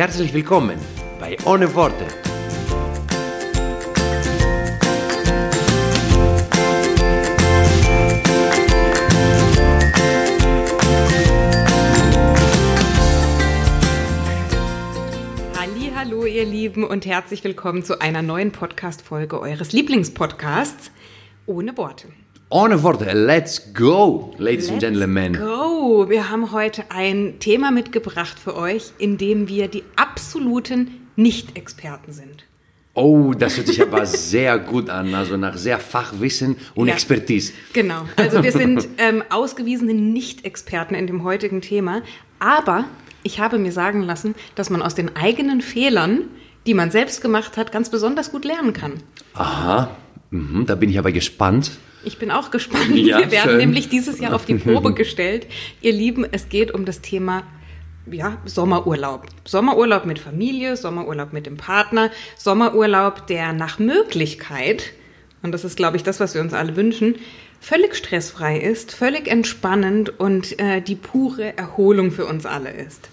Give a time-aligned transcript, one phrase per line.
[0.00, 0.78] Herzlich willkommen
[1.18, 2.06] bei Ohne Worte.
[15.94, 20.92] Hallo, ihr Lieben und herzlich willkommen zu einer neuen Podcast-Folge eures Lieblingspodcasts
[21.44, 22.08] ohne Worte.
[22.52, 25.34] Ohne Worte, let's go, ladies and Let's gentlemen.
[25.34, 26.06] Go!
[26.08, 32.44] Wir haben heute ein Thema mitgebracht für euch, in dem wir die absoluten Nicht-Experten sind.
[32.94, 36.94] Oh, das hört sich aber sehr gut an, also nach sehr Fachwissen und Ja.
[36.94, 37.52] Expertise.
[37.72, 38.02] Genau.
[38.16, 42.02] Also wir sind ähm, ausgewiesene Nicht-Experten in dem heutigen Thema.
[42.40, 42.86] Aber
[43.22, 46.22] ich habe mir sagen lassen, dass man aus den eigenen Fehlern,
[46.66, 48.94] die man selbst gemacht hat, ganz besonders gut lernen kann.
[49.34, 49.96] Aha,
[50.32, 51.70] mhm, da bin ich aber gespannt.
[52.04, 52.96] Ich bin auch gespannt.
[52.96, 53.58] Ja, wir werden schön.
[53.58, 55.46] nämlich dieses Jahr auf die Probe gestellt.
[55.80, 57.44] Ihr Lieben, es geht um das Thema
[58.10, 59.26] ja, Sommerurlaub.
[59.44, 64.92] Sommerurlaub mit Familie, Sommerurlaub mit dem Partner, Sommerurlaub, der nach Möglichkeit,
[65.42, 67.16] und das ist, glaube ich, das, was wir uns alle wünschen,
[67.60, 73.08] völlig stressfrei ist, völlig entspannend und äh, die pure Erholung für uns alle ist.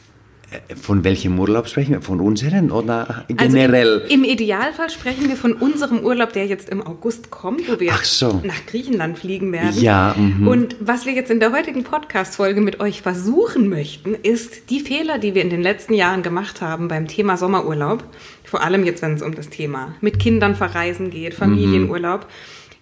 [0.81, 2.01] Von welchem Urlaub sprechen wir?
[2.01, 4.05] Von unseren oder Also generell?
[4.07, 7.91] im, Im Idealfall sprechen wir von unserem Urlaub, der jetzt im August kommt, wo wir
[8.03, 8.41] so.
[8.45, 9.77] nach Griechenland fliegen werden.
[9.81, 10.47] Ja, mhm.
[10.47, 15.17] Und was wir jetzt in der heutigen Podcast-Folge mit euch versuchen möchten, ist die Fehler,
[15.19, 18.05] die wir in den letzten Jahren gemacht haben beim Thema Sommerurlaub,
[18.45, 22.25] vor allem jetzt, wenn es um das Thema mit Kindern verreisen geht, Familienurlaub.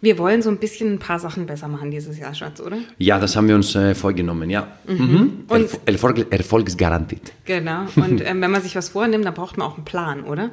[0.06, 2.78] Wir wollen so ein bisschen ein paar Sachen besser machen dieses Jahr, Schatz, oder?
[3.00, 4.68] Ja, das haben wir uns äh, vorgenommen, ja.
[4.88, 5.46] Mhm.
[5.48, 7.32] Und- Erf Erfolg, erfolgsgarantiert.
[7.46, 7.86] Genau.
[7.96, 10.52] Und ähm, wenn man sich was vornimmt, dann braucht man auch einen Plan, oder?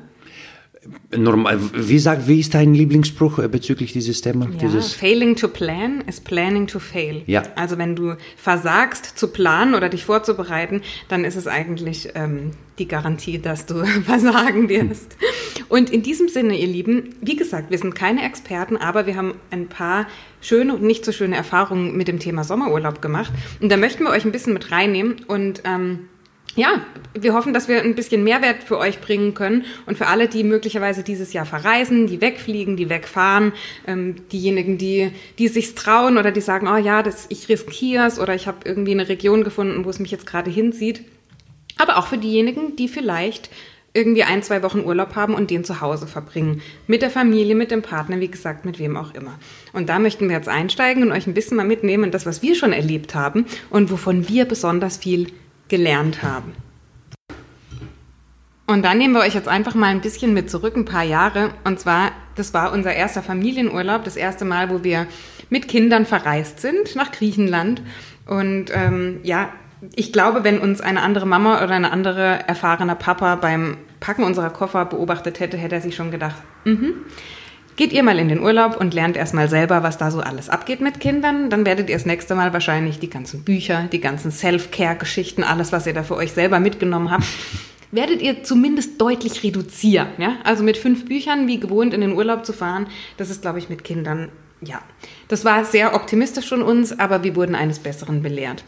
[1.16, 4.47] Normal, wie, sagt, wie ist dein Lieblingsspruch äh, bezüglich dieses Thema?
[4.47, 7.22] Ja, Dieses, failing to plan is planning to fail.
[7.26, 7.44] Ja.
[7.54, 12.50] Also wenn du versagst zu planen oder dich vorzubereiten, dann ist es eigentlich ähm,
[12.81, 15.16] die Garantie, dass du versagen wirst.
[15.69, 19.34] Und in diesem Sinne, ihr Lieben, wie gesagt, wir sind keine Experten, aber wir haben
[19.50, 20.09] ein paar
[20.41, 23.32] schöne und nicht so schöne Erfahrungen mit dem Thema Sommerurlaub gemacht.
[23.60, 26.09] Und da möchten wir euch ein bisschen mit reinnehmen und ähm,
[26.55, 30.29] ja, wir hoffen, dass wir ein bisschen Mehrwert für euch bringen können und für alle,
[30.29, 33.53] die möglicherweise dieses Jahr verreisen, die wegfliegen, die wegfahren,
[33.87, 38.19] ähm, diejenigen, die, die sich trauen oder die sagen, oh ja, das, ich riskiere es
[38.19, 41.05] oder ich habe irgendwie eine Region gefunden, wo es mich jetzt gerade hinzieht.
[41.79, 43.51] Aber auch für diejenigen, die vielleicht
[43.95, 46.63] irgendwie ein, zwei Wochen Urlaub haben und den zu Hause verbringen.
[46.87, 49.39] Mit der Familie, mit dem Partner, wie gesagt, mit wem auch immer.
[49.73, 52.55] Und da möchten wir jetzt einsteigen und euch ein bisschen mal mitnehmen, das, was wir
[52.55, 55.29] schon erlebt haben und wovon wir besonders viel
[55.72, 56.53] gelernt haben.
[58.66, 61.50] Und dann nehmen wir euch jetzt einfach mal ein bisschen mit zurück, ein paar Jahre.
[61.65, 65.06] Und zwar, das war unser erster Familienurlaub, das erste Mal, wo wir
[65.49, 67.81] mit Kindern verreist sind nach Griechenland.
[68.27, 69.49] Und ähm, ja,
[69.97, 74.50] ich glaube, wenn uns eine andere Mama oder ein anderer erfahrener Papa beim Packen unserer
[74.50, 76.97] Koffer beobachtet hätte, hätte er sich schon gedacht, mhm,
[77.82, 80.81] Geht ihr mal in den Urlaub und lernt erstmal selber, was da so alles abgeht
[80.81, 81.50] mit Kindern.
[81.50, 85.84] Dann werdet ihr das nächste Mal wahrscheinlich die ganzen Bücher, die ganzen Self-Care-Geschichten, alles, was
[85.88, 87.25] ihr da für euch selber mitgenommen habt,
[87.91, 90.06] werdet ihr zumindest deutlich reduzieren.
[90.19, 90.37] Ja?
[90.44, 93.69] Also mit fünf Büchern, wie gewohnt, in den Urlaub zu fahren, das ist, glaube ich,
[93.69, 94.28] mit Kindern,
[94.60, 94.81] ja.
[95.26, 98.62] Das war sehr optimistisch von uns, aber wir wurden eines Besseren belehrt.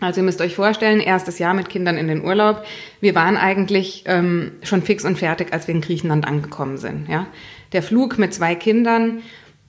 [0.00, 2.62] Also ihr müsst euch vorstellen, erstes Jahr mit Kindern in den Urlaub.
[3.00, 7.08] Wir waren eigentlich ähm, schon fix und fertig, als wir in Griechenland angekommen sind.
[7.08, 7.26] Ja?
[7.74, 9.20] Der Flug mit zwei Kindern,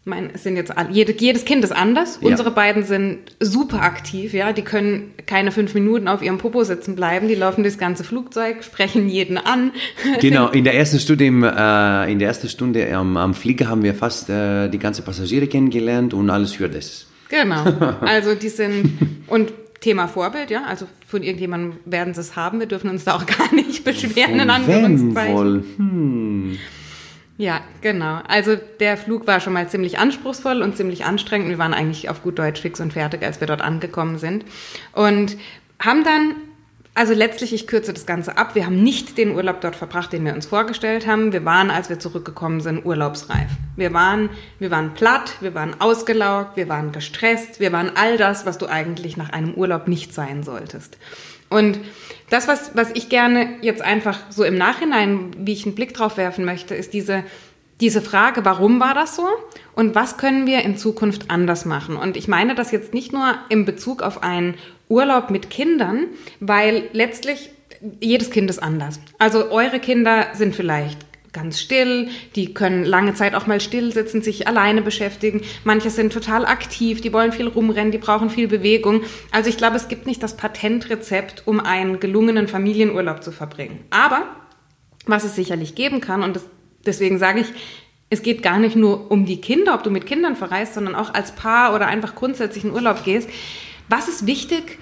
[0.07, 2.19] mein, es sind jetzt jedes Kind ist anders.
[2.21, 2.29] Ja.
[2.29, 4.53] Unsere beiden sind super aktiv, ja.
[4.53, 7.27] Die können keine fünf Minuten auf ihrem Popo sitzen bleiben.
[7.27, 9.71] Die laufen durchs ganze Flugzeug, sprechen jeden an.
[10.21, 13.81] genau, in der ersten Stunde, im, äh, in der ersten Stunde am, am Flieger haben
[13.81, 17.07] wir fast äh, die ganze Passagiere kennengelernt und alles für das.
[17.29, 17.65] Genau.
[18.01, 19.51] Also die sind und
[19.81, 20.63] Thema Vorbild, ja.
[20.65, 22.59] Also von irgendjemandem werden sie es haben.
[22.59, 25.63] Wir dürfen uns da auch gar nicht beschweren in Anführungszeichen.
[25.77, 26.57] Hm.
[27.37, 28.21] Ja, genau.
[28.27, 31.49] Also der Flug war schon mal ziemlich anspruchsvoll und ziemlich anstrengend.
[31.49, 34.45] Wir waren eigentlich auf gut Deutsch fix und fertig, als wir dort angekommen sind.
[34.93, 35.35] Und
[35.79, 36.35] haben dann,
[36.93, 40.23] also letztlich, ich kürze das Ganze ab, wir haben nicht den Urlaub dort verbracht, den
[40.23, 41.33] wir uns vorgestellt haben.
[41.33, 43.49] Wir waren, als wir zurückgekommen sind, urlaubsreif.
[43.75, 44.29] Wir waren,
[44.59, 48.67] wir waren platt, wir waren ausgelaugt, wir waren gestresst, wir waren all das, was du
[48.67, 50.97] eigentlich nach einem Urlaub nicht sein solltest.
[51.49, 51.79] Und
[52.29, 56.17] das, was, was ich gerne jetzt einfach so im Nachhinein, wie ich einen Blick drauf
[56.17, 57.23] werfen möchte, ist diese,
[57.81, 59.27] diese Frage, warum war das so
[59.75, 61.97] und was können wir in Zukunft anders machen?
[61.97, 64.55] Und ich meine das jetzt nicht nur im Bezug auf einen
[64.89, 66.07] Urlaub mit Kindern,
[66.39, 67.51] weil letztlich
[67.99, 68.99] jedes Kind ist anders.
[69.19, 71.04] Also eure Kinder sind vielleicht
[71.35, 75.41] ganz still, die können lange Zeit auch mal still sitzen, sich alleine beschäftigen.
[75.65, 79.01] Manche sind total aktiv, die wollen viel rumrennen, die brauchen viel Bewegung.
[79.31, 83.83] Also ich glaube, es gibt nicht das Patentrezept, um einen gelungenen Familienurlaub zu verbringen.
[83.89, 84.23] Aber
[85.05, 86.45] was es sicherlich geben kann, und das,
[86.85, 87.47] deswegen sage ich,
[88.09, 91.13] es geht gar nicht nur um die Kinder, ob du mit Kindern verreist, sondern auch
[91.13, 93.29] als Paar oder einfach grundsätzlich in Urlaub gehst.
[93.89, 94.79] Was ist wichtig,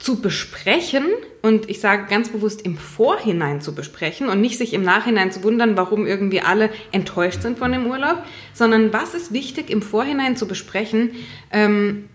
[0.00, 1.04] zu besprechen
[1.42, 5.44] und ich sage ganz bewusst im Vorhinein zu besprechen und nicht sich im Nachhinein zu
[5.44, 8.24] wundern, warum irgendwie alle enttäuscht sind von dem Urlaub,
[8.54, 11.10] sondern was ist wichtig im Vorhinein zu besprechen,
[11.52, 12.08] ähm,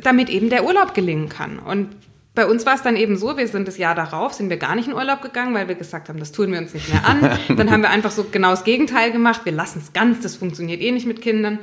[0.00, 1.58] damit eben der Urlaub gelingen kann.
[1.58, 1.90] Und
[2.34, 4.74] bei uns war es dann eben so, wir sind das Jahr darauf, sind wir gar
[4.74, 7.38] nicht in Urlaub gegangen, weil wir gesagt haben, das tun wir uns nicht mehr an.
[7.56, 10.80] Dann haben wir einfach so genau das Gegenteil gemacht, wir lassen es ganz, das funktioniert
[10.80, 11.60] eh nicht mit Kindern.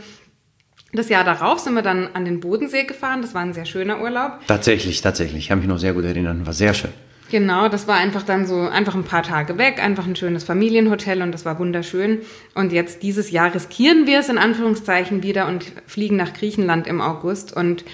[0.93, 3.21] Das Jahr darauf sind wir dann an den Bodensee gefahren.
[3.21, 4.39] Das war ein sehr schöner Urlaub.
[4.47, 5.43] Tatsächlich, tatsächlich.
[5.43, 6.45] Ich kann mich noch sehr gut erinnern.
[6.45, 6.91] War sehr schön.
[7.31, 11.21] Genau, das war einfach dann so, einfach ein paar Tage weg, einfach ein schönes Familienhotel
[11.21, 12.19] und das war wunderschön.
[12.55, 16.99] Und jetzt dieses Jahr riskieren wir es in Anführungszeichen wieder und fliegen nach Griechenland im
[16.99, 17.55] August.
[17.55, 17.85] Und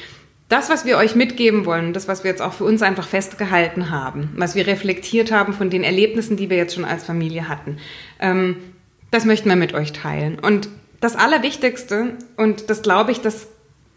[0.49, 3.91] das, was wir euch mitgeben wollen, das, was wir jetzt auch für uns einfach festgehalten
[3.91, 7.77] haben, was wir reflektiert haben von den Erlebnissen, die wir jetzt schon als Familie hatten,
[8.19, 8.55] ähm,
[9.11, 10.39] das möchten wir mit euch teilen.
[10.39, 10.67] Und
[10.99, 13.47] das Allerwichtigste, und das glaube ich, das,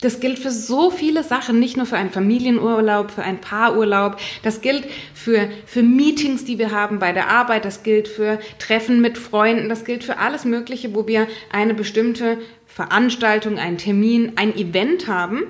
[0.01, 4.61] das gilt für so viele Sachen, nicht nur für einen Familienurlaub, für einen Paarurlaub, das
[4.61, 9.19] gilt für, für Meetings, die wir haben bei der Arbeit, das gilt für Treffen mit
[9.19, 15.07] Freunden, das gilt für alles Mögliche, wo wir eine bestimmte Veranstaltung, einen Termin, ein Event
[15.07, 15.43] haben,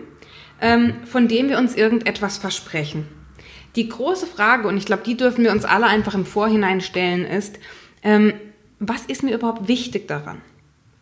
[0.60, 3.08] ähm, von dem wir uns irgendetwas versprechen.
[3.76, 7.24] Die große Frage, und ich glaube, die dürfen wir uns alle einfach im Vorhinein stellen,
[7.24, 7.58] ist,
[8.02, 8.32] ähm,
[8.80, 10.40] was ist mir überhaupt wichtig daran?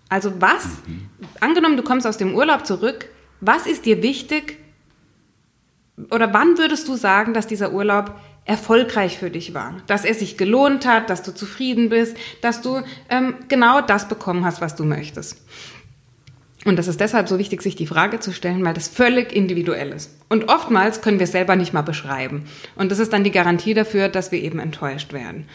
[0.08, 1.08] Also was, mhm.
[1.40, 3.06] angenommen, du kommst aus dem Urlaub zurück,
[3.40, 4.58] was ist dir wichtig
[6.10, 8.14] oder wann würdest du sagen, dass dieser Urlaub
[8.44, 12.80] erfolgreich für dich war, dass er sich gelohnt hat, dass du zufrieden bist, dass du
[13.10, 15.42] ähm, genau das bekommen hast, was du möchtest.
[16.64, 19.90] Und das ist deshalb so wichtig, sich die Frage zu stellen, weil das völlig individuell
[19.90, 20.10] ist.
[20.28, 22.46] Und oftmals können wir es selber nicht mal beschreiben.
[22.74, 25.46] Und das ist dann die Garantie dafür, dass wir eben enttäuscht werden.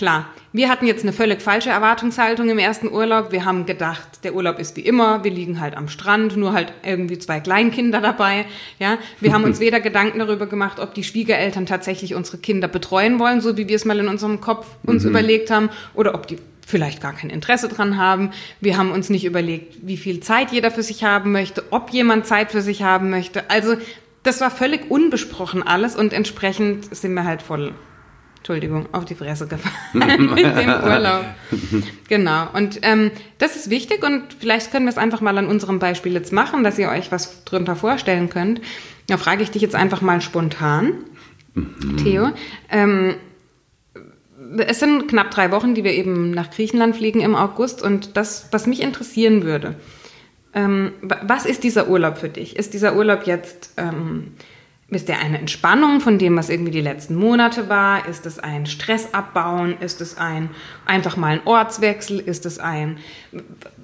[0.00, 3.32] Klar, wir hatten jetzt eine völlig falsche Erwartungshaltung im ersten Urlaub.
[3.32, 6.72] Wir haben gedacht, der Urlaub ist wie immer, wir liegen halt am Strand, nur halt
[6.82, 8.46] irgendwie zwei Kleinkinder dabei.
[8.78, 13.18] Ja, wir haben uns weder Gedanken darüber gemacht, ob die Schwiegereltern tatsächlich unsere Kinder betreuen
[13.18, 15.10] wollen, so wie wir es mal in unserem Kopf uns mhm.
[15.10, 18.30] überlegt haben, oder ob die vielleicht gar kein Interesse dran haben.
[18.58, 22.24] Wir haben uns nicht überlegt, wie viel Zeit jeder für sich haben möchte, ob jemand
[22.24, 23.50] Zeit für sich haben möchte.
[23.50, 23.76] Also
[24.22, 27.74] das war völlig unbesprochen alles und entsprechend sind wir halt voll
[28.40, 31.26] Entschuldigung, auf die Fresse gefallen mit dem Urlaub.
[32.08, 32.48] Genau.
[32.54, 36.14] Und ähm, das ist wichtig und vielleicht können wir es einfach mal an unserem Beispiel
[36.14, 38.62] jetzt machen, dass ihr euch was drunter vorstellen könnt.
[39.08, 41.04] Da frage ich dich jetzt einfach mal spontan,
[41.54, 41.96] mhm.
[41.98, 42.30] Theo.
[42.70, 43.16] Ähm,
[44.58, 48.48] es sind knapp drei Wochen, die wir eben nach Griechenland fliegen im August und das,
[48.52, 49.76] was mich interessieren würde,
[50.54, 52.56] ähm, was ist dieser Urlaub für dich?
[52.56, 54.32] Ist dieser Urlaub jetzt ähm,
[54.90, 58.08] ist der eine Entspannung von dem, was irgendwie die letzten Monate war?
[58.08, 59.76] Ist es ein Stressabbauen?
[59.80, 60.50] Ist es ein
[60.84, 62.18] einfach mal ein Ortswechsel?
[62.18, 62.98] Ist es ein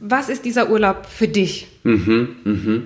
[0.00, 1.68] was ist dieser Urlaub für dich?
[1.84, 2.82] Mhm, mhm.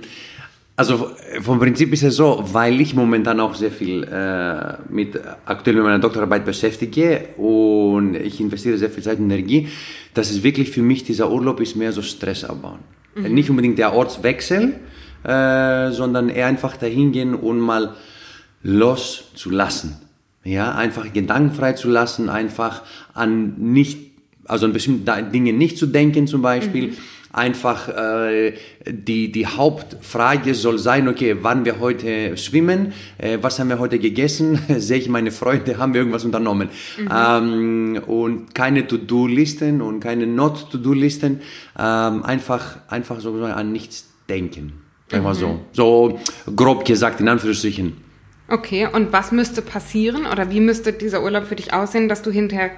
[0.77, 1.11] Also
[1.43, 5.85] vom Prinzip ist es so, weil ich momentan auch sehr viel äh, mit aktuell mit
[5.85, 9.69] meiner Doktorarbeit beschäftige und ich investiere sehr viel Zeit und Energie,
[10.15, 12.79] dass es wirklich für mich dieser Urlaub ist mehr so Stress abbauen.
[13.15, 13.35] Mhm.
[13.35, 14.77] Nicht unbedingt der Ortswechsel,
[15.23, 17.95] äh, sondern eher einfach dahin gehen und mal
[18.63, 19.97] loszulassen.
[20.43, 23.99] Ja, einfach gedankenfrei zu lassen, einfach an nicht,
[24.47, 26.89] also an bestimmte Dinge nicht zu denken zum Beispiel.
[26.89, 26.97] Mhm.
[27.33, 33.69] Einfach äh, die, die Hauptfrage soll sein, okay, wann wir heute schwimmen, äh, was haben
[33.69, 36.71] wir heute gegessen, sehe ich meine Freunde, haben wir irgendwas unternommen.
[36.99, 37.09] Mhm.
[37.15, 41.43] Ähm, und keine To-Do-Listen und keine Not-To-Do-Listen,
[41.79, 44.73] ähm, einfach, einfach so an nichts denken.
[45.13, 45.39] Einfach mhm.
[45.39, 45.61] so.
[45.73, 46.21] So
[46.57, 48.10] grob gesagt, in Anführungsstrichen.
[48.51, 52.33] Okay, und was müsste passieren oder wie müsste dieser Urlaub für dich aussehen, dass du
[52.33, 52.71] hinterher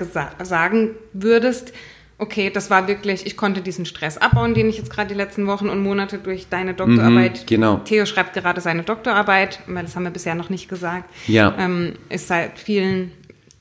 [0.43, 1.73] sagen würdest,
[2.19, 5.47] okay, das war wirklich, ich konnte diesen Stress abbauen, den ich jetzt gerade die letzten
[5.47, 7.41] Wochen und Monate durch deine Doktorarbeit.
[7.41, 7.77] Mhm, genau.
[7.85, 11.11] Theo schreibt gerade seine Doktorarbeit, weil das haben wir bisher noch nicht gesagt.
[11.27, 11.55] Ja.
[11.59, 13.13] Ähm, ist seit vielen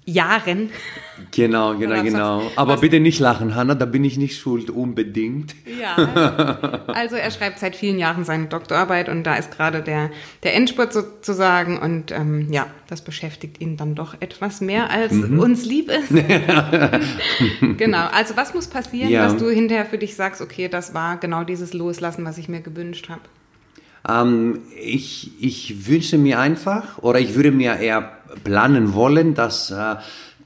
[0.05, 0.71] Jahren.
[1.29, 2.51] Genau, genau, genau.
[2.55, 5.55] Aber bitte nicht lachen, Hanna, da bin ich nicht schuld, unbedingt.
[5.79, 6.81] Ja.
[6.87, 10.09] Also er schreibt seit vielen Jahren seine Doktorarbeit und da ist gerade der,
[10.43, 15.39] der Endspurt sozusagen und ähm, ja, das beschäftigt ihn dann doch etwas mehr, als Mhm.
[15.39, 16.09] uns lieb ist.
[17.77, 18.07] genau.
[18.11, 19.25] Also was muss passieren, Ja.
[19.25, 22.61] dass du hinterher für dich sagst, okay, das war genau dieses Loslassen, was ich mir
[22.61, 23.21] gewünscht habe?
[24.09, 28.11] Ähm, ich, ich wünsche mir einfach, oder ich würde mir eher
[28.43, 29.95] planen wollen, dass, äh,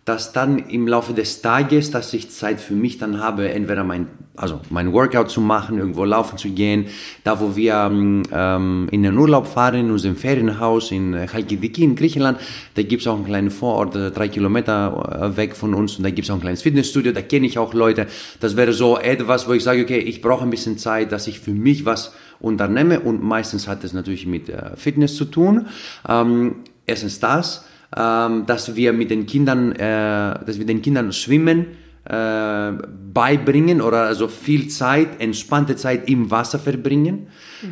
[0.06, 4.08] dass dann im Laufe des Tages, dass ich Zeit für mich dann habe, entweder mein,
[4.36, 6.86] also mein Workout zu machen, irgendwo laufen zu gehen,
[7.24, 11.96] da wo wir ähm, ähm, in den Urlaub fahren, in unserem Ferienhaus in Chalkidiki in
[11.96, 12.38] Griechenland,
[12.76, 16.12] da gibt's auch einen kleinen Vorort, äh, drei Kilometer äh, weg von uns und da
[16.12, 18.06] gibt's auch ein kleines Fitnessstudio, da kenne ich auch Leute.
[18.40, 21.40] Das wäre so etwas, wo ich sage, okay, ich brauche ein bisschen Zeit, dass ich
[21.40, 25.66] für mich was unternehme und meistens hat es natürlich mit Fitness zu tun.
[26.08, 27.66] Ähm, erstens das,
[27.96, 31.68] dass wir mit den Kindern, äh, dass wir den Kindern Schwimmen
[32.06, 32.72] äh,
[33.14, 37.28] beibringen oder also viel Zeit, entspannte Zeit im Wasser verbringen.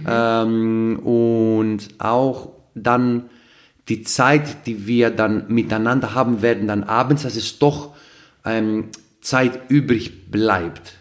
[0.07, 3.29] Ähm, und auch dann
[3.89, 7.93] die Zeit, die wir dann miteinander haben werden, dann abends, dass es doch
[8.45, 8.89] ähm,
[9.21, 10.93] Zeit übrig bleibt,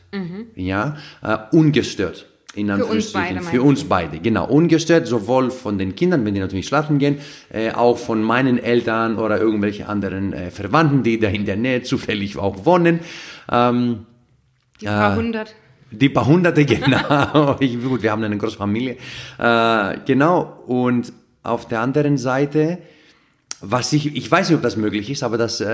[0.57, 2.27] ja, äh, ungestört.
[2.55, 3.13] In uns Anführungsstrichen.
[3.13, 3.63] beide, meinst Für du?
[3.65, 4.47] uns beide, genau.
[4.47, 7.19] Ungestört, sowohl von den Kindern, wenn die natürlich schlafen gehen,
[7.51, 11.83] äh, auch von meinen Eltern oder irgendwelche anderen äh, Verwandten, die da in der Nähe
[11.83, 13.01] zufällig auch wohnen.
[13.51, 14.05] Ähm,
[14.81, 15.55] Die paar hundert.
[15.91, 17.57] die paar Hunderte, genau.
[17.59, 18.97] Ich, gut, wir haben eine große Familie.
[19.39, 20.59] Äh, genau.
[20.67, 22.79] Und auf der anderen Seite,
[23.63, 25.67] was ich, ich weiß nicht, ob das möglich ist, aber das äh,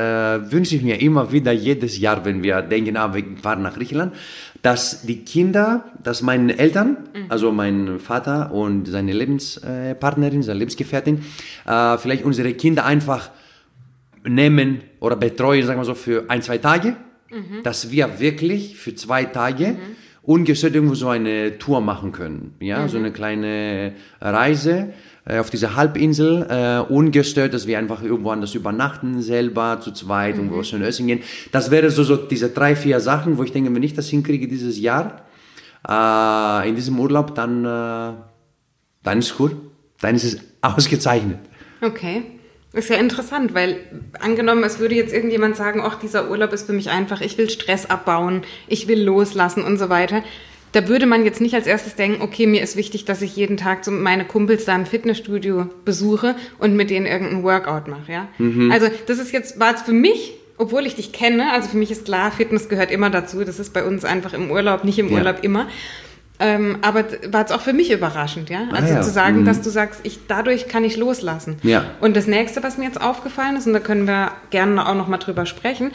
[0.53, 4.15] wünsche ich mir immer wieder jedes Jahr, wenn wir denken, ah, wir fahren nach Griechenland,
[4.61, 6.99] dass die Kinder, dass meine Eltern,
[7.31, 11.23] also mein Vater und seine Lebenspartnerin, seine Lebensgefährtin,
[11.67, 13.31] äh, vielleicht unsere Kinder einfach
[14.23, 16.95] nehmen oder betreuen, sagen wir so, für ein, zwei Tage,
[17.63, 19.77] dass wir wirklich für zwei Tage
[20.29, 22.55] ungestört irgendwo so eine Tour machen können.
[22.61, 24.93] Ja, so eine kleine Reise
[25.25, 30.37] äh, auf dieser Halbinsel, äh, ungestört, dass wir einfach irgendwo anders übernachten, selber zu zweit,
[30.37, 31.21] irgendwo schön essen gehen.
[31.51, 34.49] Das wäre so, so diese drei, vier Sachen, wo ich denke, wenn ich das hinkriege
[34.49, 35.23] dieses Jahr,
[35.89, 38.13] äh, in diesem Urlaub, dann, äh,
[39.03, 39.57] dann ist gut.
[40.03, 41.39] Dann ist es ausgezeichnet.
[41.81, 42.38] Okay.
[42.79, 43.81] Ist ja interessant, weil
[44.21, 47.51] angenommen, es würde jetzt irgendjemand sagen, ach, dieser Urlaub ist für mich einfach, ich will
[47.51, 50.23] Stress abbauen, ich will loslassen und so weiter.
[50.71, 53.57] Da würde man jetzt nicht als erstes denken, okay, mir ist wichtig, dass ich jeden
[53.57, 58.29] Tag so meine Kumpels da im Fitnessstudio besuche und mit denen irgendein Workout mache, ja.
[58.71, 61.91] Also das ist jetzt, war es für mich, obwohl ich dich kenne, also für mich
[61.91, 65.09] ist klar, Fitness gehört immer dazu, das ist bei uns einfach im Urlaub, nicht im
[65.09, 65.17] Ja.
[65.17, 65.67] Urlaub immer.
[66.41, 68.61] Ähm, aber war es auch für mich überraschend, ja.
[68.73, 69.01] Also ja.
[69.03, 69.45] zu sagen, Mhm.
[69.45, 71.57] dass du sagst, ich dadurch kann ich loslassen.
[71.65, 71.85] Ja.
[72.01, 75.09] Und das nächste, was mir jetzt aufgefallen ist, und da können wir gerne auch noch
[75.09, 75.91] mal drüber sprechen,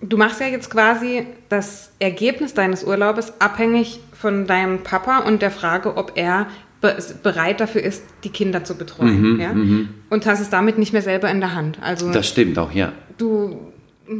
[0.00, 5.50] du machst ja jetzt quasi das Ergebnis deines Urlaubes abhängig von deinem Papa und der
[5.50, 6.46] Frage, ob er
[6.80, 9.38] be bereit dafür ist, die Kinder zu betreuen.
[9.38, 9.52] ja?
[10.10, 11.78] Und hast es damit nicht mehr selber in der Hand.
[11.80, 12.92] Also Das stimmt auch, ja.
[13.18, 13.71] du,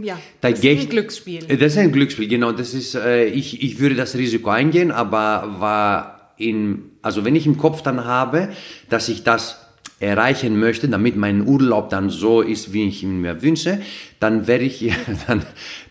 [0.03, 1.47] ja, Da das ist ein Glücksspiel.
[1.47, 2.53] Das ist ein Glücksspiel, genau.
[2.53, 7.47] Das ist, äh, ich, ich würde das Risiko eingehen, aber war in, also wenn ich
[7.47, 8.49] im Kopf dann habe,
[8.89, 9.59] dass ich das
[10.01, 13.81] erreichen möchte, damit mein Urlaub dann so ist, wie ich ihn mir wünsche,
[14.19, 14.93] dann werde ich,
[15.27, 15.43] dann,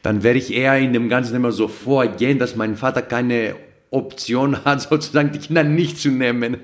[0.03, 3.55] dann werde ich eher in dem Ganzen immer so vorgehen, dass mein Vater keine
[3.91, 6.57] Option hat, sozusagen die Kinder nicht zu nehmen.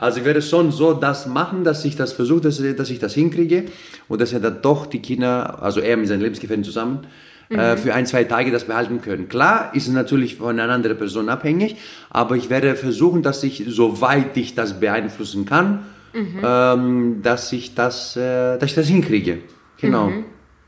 [0.00, 3.14] Also ich werde schon so das machen, dass ich das versuche, dass, dass ich das
[3.14, 3.64] hinkriege
[4.08, 7.06] und dass er dann doch die Kinder, also er mit seinen Lebensgefährten zusammen,
[7.50, 9.28] äh, für ein, zwei Tage das behalten können.
[9.28, 11.76] Klar ist es natürlich von einer anderen Person abhängig,
[12.08, 18.16] aber ich werde versuchen, dass ich, soweit ich das beeinflussen kann, ähm, dass ich das,
[18.16, 19.38] äh, dass ich das hinkriege.
[19.80, 20.12] Genau.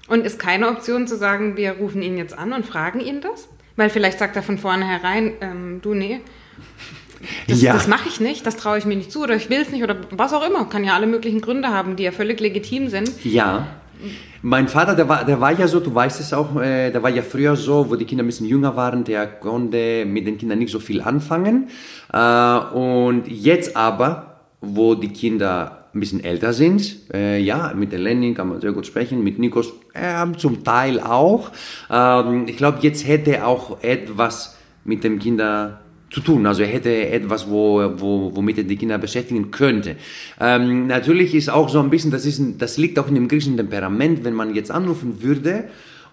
[0.08, 3.48] Und ist keine Option zu sagen, wir rufen ihn jetzt an und fragen ihn das?
[3.76, 6.20] Weil vielleicht sagt er von vornherein, ähm, du, nee,
[7.48, 7.72] das, Ja.
[7.72, 9.82] das mache ich nicht, das traue ich mir nicht zu oder ich will es nicht
[9.82, 10.66] oder was auch immer.
[10.66, 13.10] Kann ja alle möglichen Gründe haben, die ja völlig legitim sind.
[13.24, 13.66] Ja.
[14.42, 17.08] Mein Vater, der war, der war ja so, du weißt es auch, äh, der war
[17.10, 20.58] ja früher so, wo die Kinder ein bisschen jünger waren, der konnte mit den Kindern
[20.58, 21.68] nicht so viel anfangen.
[22.12, 27.98] Äh, und jetzt aber, wo die Kinder ein bisschen älter sind, äh, ja, mit der
[27.98, 31.50] Lenny kann man sehr gut sprechen, mit Nikos äh, zum Teil auch.
[31.90, 36.46] Ähm, ich glaube, jetzt hätte er auch etwas mit dem Kinder zu tun.
[36.46, 39.96] Also er hätte etwas, wo, wo, womit er die Kinder beschäftigen könnte.
[40.40, 43.56] Ähm, natürlich ist auch so ein bisschen, das, ist, das liegt auch in dem griechischen
[43.56, 45.64] Temperament, wenn man jetzt anrufen würde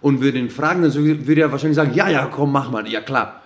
[0.02, 3.02] und würde ihn fragen, dann würde er wahrscheinlich sagen, ja, ja, komm, mach mal, ja
[3.02, 3.42] klar.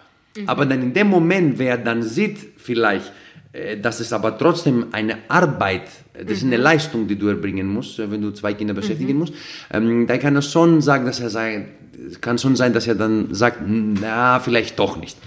[0.48, 3.12] Aber dann in dem Moment, wer dann sieht, vielleicht,
[3.56, 5.84] äh, dass es aber trotzdem eine Arbeit,
[6.14, 9.34] das ist eine Leistung, die du erbringen musst, wenn du zwei Kinder beschäftigen musst,
[9.72, 13.34] ähm, dann kann er schon sagen, dass er sagt, kann schon sein, dass er dann
[13.34, 15.18] sagt, na, vielleicht doch nicht.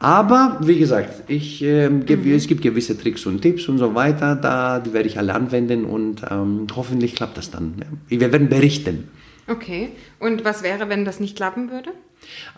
[0.00, 2.04] Aber wie gesagt, ich, äh, mhm.
[2.32, 5.84] es gibt gewisse Tricks und Tipps und so weiter, da, die werde ich alle anwenden
[5.84, 7.74] und ähm, hoffentlich klappt das dann.
[8.08, 9.08] Wir werden berichten.
[9.48, 9.90] Okay,
[10.20, 11.90] und was wäre, wenn das nicht klappen würde?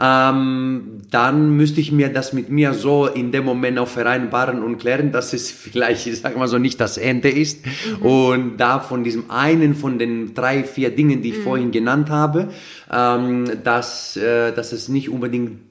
[0.00, 4.78] Ähm, dann müsste ich mir das mit mir so in dem Moment auch vereinbaren und
[4.78, 7.64] klären, dass es vielleicht, ich sag mal so, nicht das Ende ist.
[7.66, 8.06] Mhm.
[8.06, 11.42] Und da von diesem einen von den drei, vier Dingen, die ich mhm.
[11.42, 12.48] vorhin genannt habe,
[12.90, 15.69] ähm, dass, äh, dass es nicht unbedingt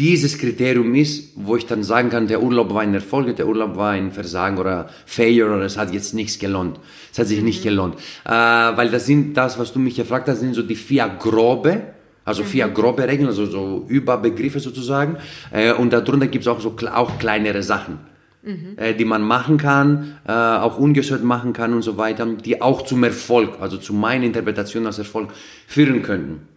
[0.00, 3.76] dieses Kriterium ist, wo ich dann sagen kann, der Urlaub war ein Erfolg, der Urlaub
[3.76, 6.80] war ein Versagen oder Failure oder es hat jetzt nichts gelohnt.
[7.12, 7.44] Es hat sich mhm.
[7.44, 7.96] nicht gelohnt.
[8.24, 11.82] Äh, weil das sind, das, was du mich gefragt hast, sind so die vier grobe,
[12.24, 12.74] also vier mhm.
[12.74, 15.18] grobe Regeln, also so Überbegriffe sozusagen.
[15.50, 17.98] Äh, und darunter gibt es auch so auch kleinere Sachen.
[18.42, 18.78] Mhm.
[18.78, 22.86] Äh, die man machen kann, äh, auch ungestört machen kann und so weiter, die auch
[22.86, 25.28] zum Erfolg, also zu meiner Interpretation als Erfolg
[25.66, 26.48] führen könnten.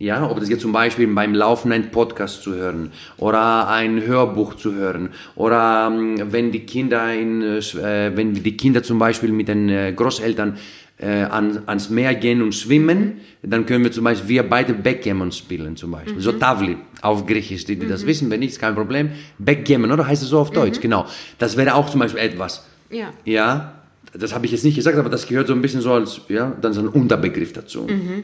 [0.00, 4.54] Ja, ob das jetzt zum Beispiel beim Laufen ein Podcast zu hören oder ein Hörbuch
[4.54, 9.48] zu hören oder ähm, wenn die Kinder in, äh, wenn die Kinder zum Beispiel mit
[9.48, 10.56] den äh, Großeltern
[10.98, 15.32] äh, an, ans Meer gehen und schwimmen, dann können wir zum Beispiel wir beide Backgammon
[15.32, 16.14] spielen zum Beispiel.
[16.14, 16.20] Mhm.
[16.20, 17.90] So Tavli auf Griechisch, die, die mhm.
[17.90, 19.10] das wissen, wenn nicht, ist kein Problem.
[19.40, 20.78] Backgammon, oder heißt es so auf Deutsch?
[20.78, 20.82] Mhm.
[20.82, 21.06] Genau.
[21.40, 22.64] Das wäre auch zum Beispiel etwas.
[22.90, 23.12] Ja.
[23.24, 23.74] Ja.
[24.12, 26.56] Das habe ich jetzt nicht gesagt, aber das gehört so ein bisschen so als, ja,
[26.60, 27.82] dann so ein Unterbegriff dazu.
[27.82, 28.22] Mhm.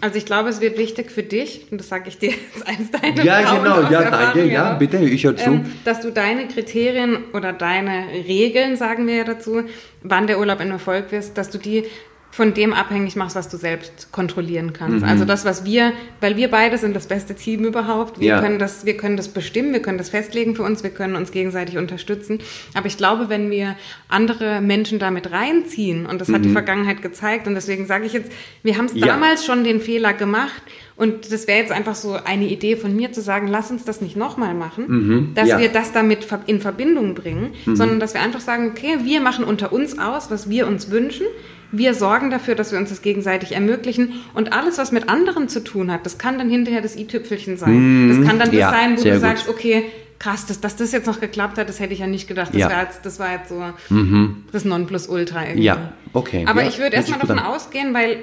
[0.00, 2.90] Also ich glaube, es wird wichtig für dich, und das sage ich dir jetzt als
[2.90, 5.50] deine Ja, Frauen genau, ja, danke, ja, bitte, ich höre zu.
[5.50, 9.62] Ähm, dass du deine Kriterien oder deine Regeln, sagen wir ja dazu,
[10.02, 11.84] wann der Urlaub ein Erfolg wird, dass du die
[12.30, 15.04] von dem abhängig machst, was du selbst kontrollieren kannst.
[15.04, 15.08] Mhm.
[15.08, 18.20] Also das, was wir, weil wir beide sind das beste Team überhaupt.
[18.20, 18.40] Wir, ja.
[18.40, 21.32] können das, wir können das bestimmen, wir können das festlegen für uns, wir können uns
[21.32, 22.38] gegenseitig unterstützen.
[22.74, 23.76] Aber ich glaube, wenn wir
[24.08, 26.34] andere Menschen damit reinziehen, und das mhm.
[26.34, 26.54] hat die mhm.
[26.54, 28.30] Vergangenheit gezeigt, und deswegen sage ich jetzt,
[28.62, 29.06] wir haben es ja.
[29.06, 30.62] damals schon den Fehler gemacht,
[31.00, 34.02] und das wäre jetzt einfach so eine Idee von mir zu sagen, lass uns das
[34.02, 35.34] nicht nochmal machen, mhm.
[35.34, 35.58] dass ja.
[35.58, 37.74] wir das damit in Verbindung bringen, mhm.
[37.74, 41.26] sondern dass wir einfach sagen, okay, wir machen unter uns aus, was wir uns wünschen.
[41.72, 44.12] Wir sorgen dafür, dass wir uns das gegenseitig ermöglichen.
[44.34, 48.06] Und alles, was mit anderen zu tun hat, das kann dann hinterher das i-Tüpfelchen sein.
[48.06, 48.08] Mhm.
[48.08, 49.20] Das kann dann das ja, sein, wo du gut.
[49.20, 49.84] sagst, okay,
[50.18, 52.50] krass, dass, dass das jetzt noch geklappt hat, das hätte ich ja nicht gedacht.
[52.52, 52.70] Das, ja.
[52.70, 54.44] war, jetzt, das war jetzt so mhm.
[54.52, 55.64] das Nonplusultra irgendwie.
[55.64, 56.44] Ja, okay.
[56.46, 58.22] Aber ja, ich würde erstmal davon ausgehen, weil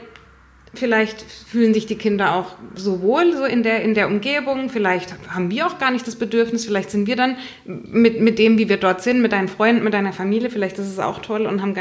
[0.74, 4.70] Vielleicht fühlen sich die Kinder auch so wohl so in der, in der Umgebung.
[4.70, 6.66] Vielleicht haben wir auch gar nicht das Bedürfnis.
[6.66, 9.94] Vielleicht sind wir dann mit, mit dem, wie wir dort sind, mit deinen Freunden, mit
[9.94, 11.74] deiner Familie, vielleicht ist es auch toll und haben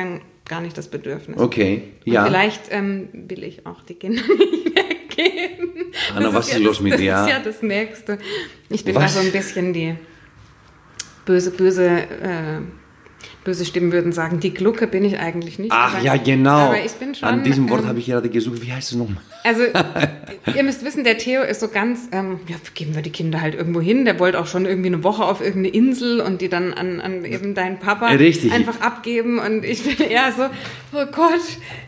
[0.49, 1.39] gar, nicht das Bedürfnis.
[1.39, 2.23] Okay, ja.
[2.23, 5.93] Und vielleicht ähm, will ich auch die Kinder nicht weggeben.
[6.15, 7.13] Anna, was ist ja los das, mit dir?
[7.13, 8.19] Das ist ja das Nächste.
[8.69, 9.15] Ich bin was?
[9.15, 9.97] da so ein bisschen die
[11.25, 11.87] böse, böse...
[11.89, 12.61] Äh,
[13.45, 15.73] böse Stimmen würden sagen, die Glucke bin ich eigentlich nicht.
[15.73, 16.67] Ach aber, ja, genau.
[16.67, 18.61] Aber ich bin schon, An diesem Wort ähm, habe ich gerade gesucht.
[18.63, 19.23] Wie heißt es nochmal?
[19.45, 19.63] Also,
[20.55, 23.55] ihr müsst wissen, der Theo ist so ganz, ähm, ja, geben wir die Kinder halt
[23.55, 24.05] irgendwo hin.
[24.05, 27.25] Der wollte auch schon irgendwie eine Woche auf irgendeine Insel und die dann an, an
[27.25, 28.53] eben deinen Papa Richtig.
[28.53, 29.39] einfach abgeben.
[29.39, 30.47] Und ich bin eher so,
[30.93, 31.41] oh Gott,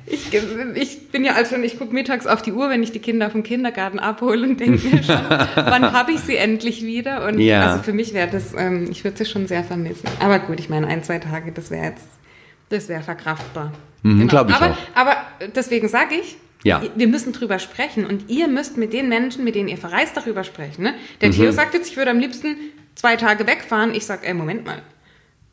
[0.07, 0.33] ich,
[0.75, 3.31] ich bin ja also schon, ich gucke mittags auf die Uhr, wenn ich die Kinder
[3.31, 5.17] vom Kindergarten abhole und denke mir schon,
[5.57, 7.27] wann habe ich sie endlich wieder?
[7.27, 7.73] Und ja.
[7.73, 10.09] also für mich wäre das, ähm, ich würde sie schon sehr vermissen.
[10.21, 12.09] Aber gut, ich meine, ein, zwei Tage, das wäre jetzt,
[12.69, 13.73] das wäre verkraftbar.
[14.03, 14.31] Mhm, genau.
[14.31, 14.77] Glaube ich aber, auch.
[14.95, 15.17] aber
[15.55, 16.83] deswegen sage ich, ja.
[16.97, 20.43] Wir müssen drüber sprechen und ihr müsst mit den Menschen, mit denen ihr verreist, darüber
[20.43, 20.83] sprechen.
[20.83, 20.95] Ne?
[21.21, 21.35] Der mhm.
[21.35, 22.57] Theo sagt jetzt, ich würde am liebsten
[22.95, 23.95] zwei Tage wegfahren.
[23.95, 24.83] Ich sage, ey, Moment mal.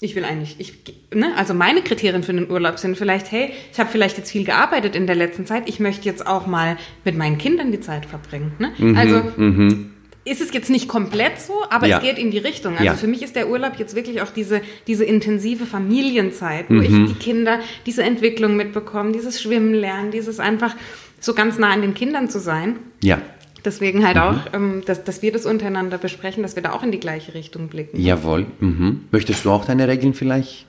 [0.02, 0.74] Ich will eigentlich, ich,
[1.14, 1.32] ne?
[1.38, 4.96] also meine Kriterien für den Urlaub sind vielleicht, hey, ich habe vielleicht jetzt viel gearbeitet
[4.96, 8.52] in der letzten Zeit, ich möchte jetzt auch mal mit meinen Kindern die Zeit verbringen.
[8.60, 8.74] Ne?
[8.78, 9.95] Mhm, also mhm
[10.26, 11.98] ist es jetzt nicht komplett so, aber ja.
[11.98, 12.74] es geht in die Richtung.
[12.74, 12.94] Also ja.
[12.96, 16.82] für mich ist der Urlaub jetzt wirklich auch diese, diese intensive Familienzeit, wo mhm.
[16.82, 20.76] ich die Kinder diese Entwicklung mitbekommen, dieses Schwimmen lernen, dieses einfach
[21.20, 22.78] so ganz nah an den Kindern zu sein.
[23.04, 23.22] Ja.
[23.64, 24.22] Deswegen halt mhm.
[24.22, 27.34] auch, ähm, dass, dass wir das untereinander besprechen, dass wir da auch in die gleiche
[27.36, 28.00] Richtung blicken.
[28.00, 28.48] Jawohl.
[28.60, 29.06] Mhm.
[29.12, 30.66] Möchtest du auch deine Regeln vielleicht?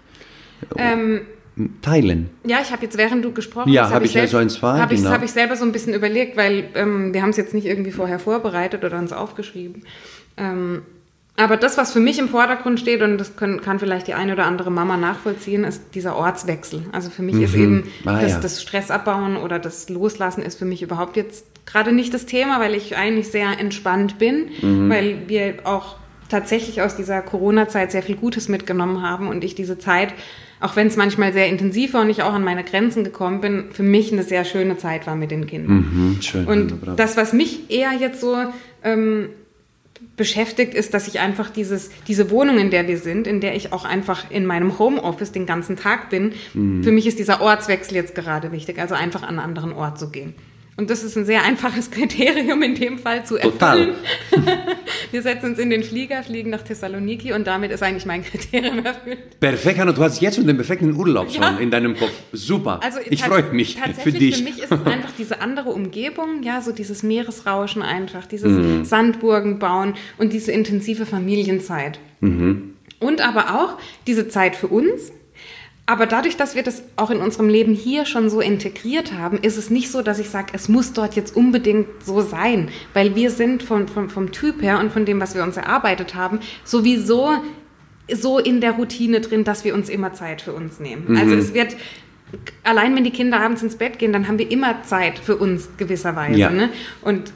[0.77, 1.23] Ähm,
[1.81, 2.31] teilen.
[2.45, 4.95] Ja, ich habe jetzt, während du gesprochen ja, hast, habe hab ich, selbst, also Habe
[4.95, 5.09] genau.
[5.09, 7.66] ich, hab ich selber so ein bisschen überlegt, weil ähm, wir haben es jetzt nicht
[7.66, 9.85] irgendwie vorher vorbereitet oder uns aufgeschrieben.
[10.37, 10.83] Ähm,
[11.38, 14.33] aber das, was für mich im Vordergrund steht, und das können, kann vielleicht die eine
[14.33, 16.85] oder andere Mama nachvollziehen, ist dieser Ortswechsel.
[16.92, 17.42] Also für mich mhm.
[17.42, 18.40] ist eben ah, das, ja.
[18.40, 22.75] das Stressabbauen oder das Loslassen ist für mich überhaupt jetzt gerade nicht das Thema, weil
[22.75, 24.88] ich eigentlich sehr entspannt bin, mhm.
[24.88, 25.97] weil wir auch
[26.29, 30.14] tatsächlich aus dieser Corona-Zeit sehr viel Gutes mitgenommen haben und ich diese Zeit
[30.61, 33.64] auch wenn es manchmal sehr intensiv war und ich auch an meine Grenzen gekommen bin,
[33.73, 35.77] für mich eine sehr schöne Zeit war mit den Kindern.
[35.77, 36.97] Mhm, schön, und wunderbar.
[36.97, 38.37] das, was mich eher jetzt so
[38.83, 39.29] ähm,
[40.16, 43.73] beschäftigt, ist, dass ich einfach dieses, diese Wohnung, in der wir sind, in der ich
[43.73, 46.83] auch einfach in meinem Homeoffice den ganzen Tag bin, mhm.
[46.83, 50.11] für mich ist dieser Ortswechsel jetzt gerade wichtig, also einfach an einen anderen Ort zu
[50.11, 50.35] gehen.
[50.78, 53.52] Und das ist ein sehr einfaches Kriterium in dem Fall zu erfüllen.
[53.52, 53.94] Total.
[55.10, 58.84] Wir setzen uns in den Flieger, fliegen nach Thessaloniki und damit ist eigentlich mein Kriterium
[58.84, 59.40] erfüllt.
[59.40, 61.56] Perfekt, Hanna, du hast jetzt schon den perfekten Urlaub schon ja.
[61.58, 62.12] in deinem Kopf.
[62.32, 62.80] Super.
[62.82, 64.38] Also ich freue mich für dich.
[64.38, 68.84] Für mich ist es einfach diese andere Umgebung, ja, so dieses Meeresrauschen einfach, dieses mhm.
[68.84, 71.98] Sandburgen bauen und diese intensive Familienzeit.
[72.20, 72.74] Mhm.
[72.98, 75.12] Und aber auch diese Zeit für uns,
[75.88, 79.57] aber dadurch, dass wir das auch in unserem Leben hier schon so integriert haben, ist
[79.57, 83.31] es nicht so, dass ich sage, es muss dort jetzt unbedingt so sein, weil wir
[83.31, 87.35] sind vom, vom, vom Typ her und von dem, was wir uns erarbeitet haben, sowieso
[88.12, 91.05] so in der Routine drin, dass wir uns immer Zeit für uns nehmen.
[91.09, 91.16] Mhm.
[91.16, 91.77] Also es wird,
[92.64, 95.68] allein wenn die Kinder abends ins Bett gehen, dann haben wir immer Zeit für uns
[95.77, 96.38] gewisserweise.
[96.38, 96.51] Ja.
[96.51, 96.70] Ne?
[97.03, 97.33] Und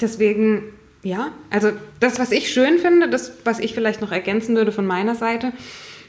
[0.00, 0.64] deswegen,
[1.04, 4.86] ja, also das, was ich schön finde, das, was ich vielleicht noch ergänzen würde von
[4.86, 5.52] meiner Seite,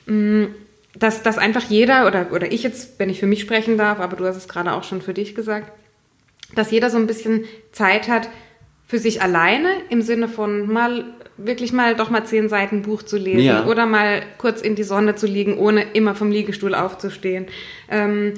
[0.07, 0.45] mm,
[0.95, 4.15] dass, dass einfach jeder, oder, oder ich jetzt, wenn ich für mich sprechen darf, aber
[4.15, 5.71] du hast es gerade auch schon für dich gesagt,
[6.55, 8.29] dass jeder so ein bisschen Zeit hat
[8.85, 11.05] für sich alleine im Sinne von mal
[11.37, 13.65] wirklich mal doch mal zehn Seiten Buch zu lesen ja.
[13.65, 17.47] oder mal kurz in die Sonne zu liegen, ohne immer vom Liegestuhl aufzustehen.
[17.89, 18.33] Ähm,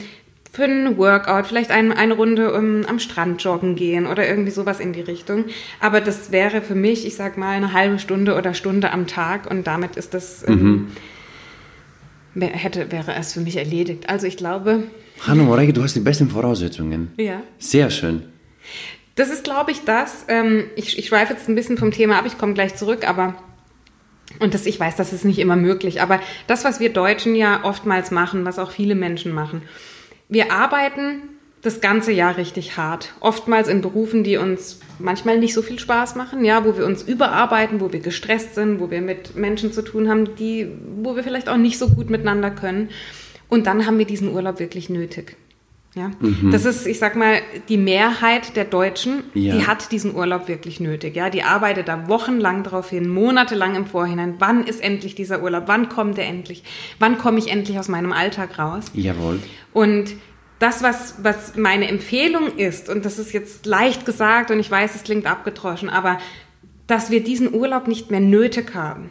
[0.54, 4.80] für einen Workout, vielleicht ein, eine Runde um, am Strand joggen gehen oder irgendwie sowas
[4.80, 5.44] in die Richtung.
[5.82, 9.52] Aber das wäre für mich, ich sag mal, eine halbe Stunde oder Stunde am Tag
[9.52, 10.88] und damit ist das ähm, mhm
[12.42, 14.10] hätte, wäre es für mich erledigt.
[14.10, 14.84] Also ich glaube.
[15.22, 17.14] Hanno Moreige, du hast die besten Voraussetzungen.
[17.18, 17.42] Ja.
[17.58, 18.24] Sehr schön.
[19.16, 20.26] Das ist, glaube ich, das.
[20.28, 23.36] Ähm, ich, ich schweife jetzt ein bisschen vom Thema ab, ich komme gleich zurück, aber.
[24.40, 27.64] Und das, ich weiß, das ist nicht immer möglich, aber das, was wir Deutschen ja
[27.64, 29.62] oftmals machen, was auch viele Menschen machen,
[30.28, 31.22] wir arbeiten
[31.66, 33.14] das ganze Jahr richtig hart.
[33.20, 37.04] Oftmals in Berufen, die uns manchmal nicht so viel Spaß machen, ja, wo wir uns
[37.04, 41.24] überarbeiten, wo wir gestresst sind, wo wir mit Menschen zu tun haben, die, wo wir
[41.24, 42.90] vielleicht auch nicht so gut miteinander können.
[43.50, 45.38] Und dann haben wir diesen Urlaub wirklich nötig.
[45.96, 46.52] Ja, mhm.
[46.52, 49.56] das ist, ich sag mal, die Mehrheit der Deutschen, ja.
[49.56, 51.16] die hat diesen Urlaub wirklich nötig.
[51.16, 54.36] Ja, die arbeitet da wochenlang drauf hin, monatelang im Vorhinein.
[54.40, 55.64] Wann ist endlich dieser Urlaub?
[55.68, 56.64] Wann kommt er endlich?
[57.00, 58.92] Wann komme ich endlich aus meinem Alltag raus?
[58.94, 59.40] Jawohl.
[59.72, 60.16] Und
[60.60, 64.96] das, was, was meine Empfehlung ist, und das ist jetzt leicht gesagt und ich weiß,
[64.96, 66.18] es klingt abgedroschen, aber
[66.88, 69.10] dass wir diesen Urlaub nicht mehr nötig haben.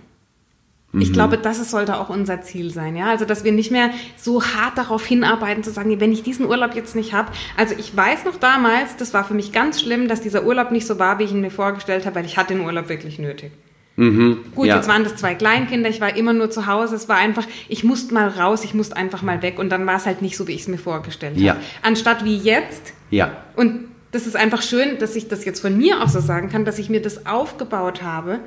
[1.01, 1.13] Ich mhm.
[1.13, 3.07] glaube, das sollte auch unser Ziel sein, ja.
[3.07, 6.77] Also, dass wir nicht mehr so hart darauf hinarbeiten, zu sagen, wenn ich diesen Urlaub
[6.77, 7.33] jetzt nicht habe.
[7.57, 10.87] Also, ich weiß noch damals, das war für mich ganz schlimm, dass dieser Urlaub nicht
[10.87, 13.51] so war, wie ich ihn mir vorgestellt habe, weil ich hatte den Urlaub wirklich nötig.
[13.97, 14.77] Mhm, Gut, ja.
[14.77, 16.97] jetzt waren das zwei Kleinkinder, ich war immer nur zu Hause.
[16.97, 19.97] Es war einfach, ich musste mal raus, ich musste einfach mal weg und dann war
[19.97, 21.55] es halt nicht so, wie ich es mir vorgestellt ja.
[21.55, 21.65] habe.
[21.83, 22.93] Anstatt wie jetzt.
[23.11, 23.37] Ja.
[23.55, 26.65] Und das ist einfach schön, dass ich das jetzt von mir auch so sagen kann,
[26.65, 28.41] dass ich mir das aufgebaut habe,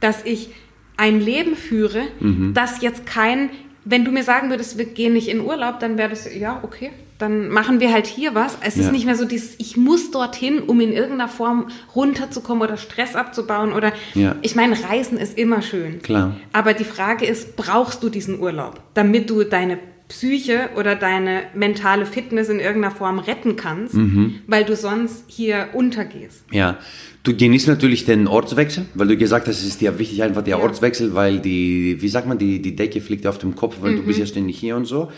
[0.00, 0.50] dass ich
[0.96, 2.52] ein Leben führe, mhm.
[2.54, 3.50] das jetzt kein,
[3.84, 6.90] wenn du mir sagen würdest, wir gehen nicht in Urlaub, dann wäre das, ja, okay,
[7.18, 8.58] dann machen wir halt hier was.
[8.60, 8.82] Es ja.
[8.82, 13.14] ist nicht mehr so dieses, ich muss dorthin, um in irgendeiner Form runterzukommen oder Stress
[13.14, 14.36] abzubauen oder, ja.
[14.42, 16.02] ich meine, Reisen ist immer schön.
[16.02, 16.36] Klar.
[16.52, 22.04] Aber die Frage ist, brauchst du diesen Urlaub, damit du deine Psyche oder deine mentale
[22.04, 24.40] Fitness in irgendeiner Form retten kannst, mhm.
[24.46, 26.44] weil du sonst hier untergehst.
[26.50, 26.78] Ja,
[27.22, 30.58] du genießt natürlich den Ortswechsel, weil du gesagt hast, es ist dir wichtig einfach der
[30.58, 30.62] ja.
[30.62, 33.96] Ortswechsel, weil die, wie sagt man, die, die Decke fliegt auf dem Kopf, weil mhm.
[33.96, 35.10] du bist ja ständig hier und so.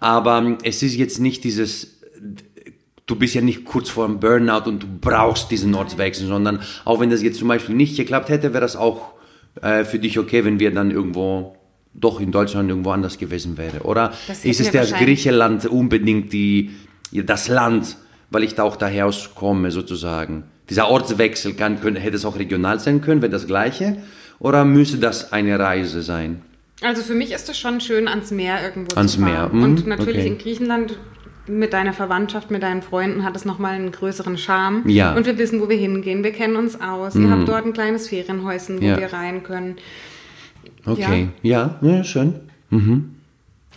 [0.00, 2.00] Aber ähm, es ist jetzt nicht dieses,
[3.06, 7.00] du bist ja nicht kurz vor einem Burnout und du brauchst diesen Ortswechsel, sondern auch
[7.00, 9.14] wenn das jetzt zum Beispiel nicht geklappt hätte, wäre das auch
[9.62, 11.56] äh, für dich okay, wenn wir dann irgendwo
[11.94, 14.12] doch in Deutschland irgendwo anders gewesen wäre, oder?
[14.28, 16.70] Ist es der Griechenland unbedingt die,
[17.12, 17.96] das Land,
[18.30, 20.44] weil ich da auch daher aus komme sozusagen?
[20.70, 23.96] Dieser Ortswechsel kann, könnte, hätte es auch regional sein können, wäre das gleiche?
[24.38, 26.42] Oder müsste das eine Reise sein?
[26.80, 29.32] Also für mich ist es schon schön, ans Meer irgendwo ans zu fahren.
[29.32, 29.48] Meer.
[29.52, 29.62] Mhm.
[29.62, 30.28] Und natürlich okay.
[30.28, 30.98] in Griechenland
[31.48, 34.88] mit deiner Verwandtschaft, mit deinen Freunden hat es nochmal einen größeren Charme.
[34.88, 35.14] Ja.
[35.14, 36.22] Und wir wissen, wo wir hingehen.
[36.22, 37.14] Wir kennen uns aus.
[37.14, 37.24] Mhm.
[37.24, 38.98] Ihr habt dort ein kleines Ferienhäuschen, wo ja.
[38.98, 39.76] wir rein können.
[40.84, 42.34] Okay, ja, ja, ja schön.
[42.70, 43.14] Mhm.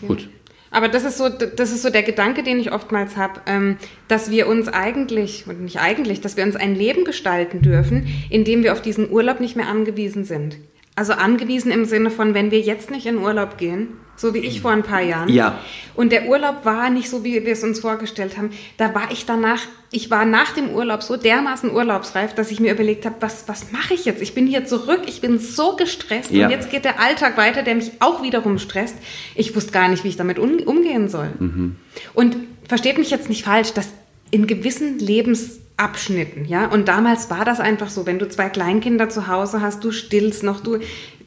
[0.02, 0.08] Ja.
[0.08, 0.30] Gut.
[0.74, 3.76] Aber das ist so, das ist so der Gedanke, den ich oftmals habe, ähm,
[4.08, 8.46] dass wir uns eigentlich, und nicht eigentlich, dass wir uns ein Leben gestalten dürfen, in
[8.46, 10.58] dem wir auf diesen Urlaub nicht mehr angewiesen sind.
[10.96, 14.62] Also angewiesen im Sinne von, wenn wir jetzt nicht in Urlaub gehen, so wie ich
[14.62, 15.30] vor ein paar Jahren.
[15.30, 15.60] Ja.
[15.96, 18.52] Und der Urlaub war nicht so, wie wir es uns vorgestellt haben.
[18.78, 22.74] Da war ich danach, ich war nach dem Urlaub so dermaßen urlaubsreif, dass ich mir
[22.74, 24.22] überlegt habe, was, was mache ich jetzt?
[24.22, 26.46] Ich bin hier zurück, ich bin so gestresst ja.
[26.46, 28.96] und jetzt geht der Alltag weiter, der mich auch wiederum stresst.
[29.36, 31.32] Ich wusste gar nicht, wie ich damit umgehen soll.
[31.40, 31.76] Mhm.
[32.14, 32.36] Und
[32.68, 33.90] versteht mich jetzt nicht falsch, dass
[34.32, 36.68] in gewissen Lebens Abschnitten, ja.
[36.68, 40.44] Und damals war das einfach so, wenn du zwei Kleinkinder zu Hause hast, du stillst
[40.44, 40.78] noch, du,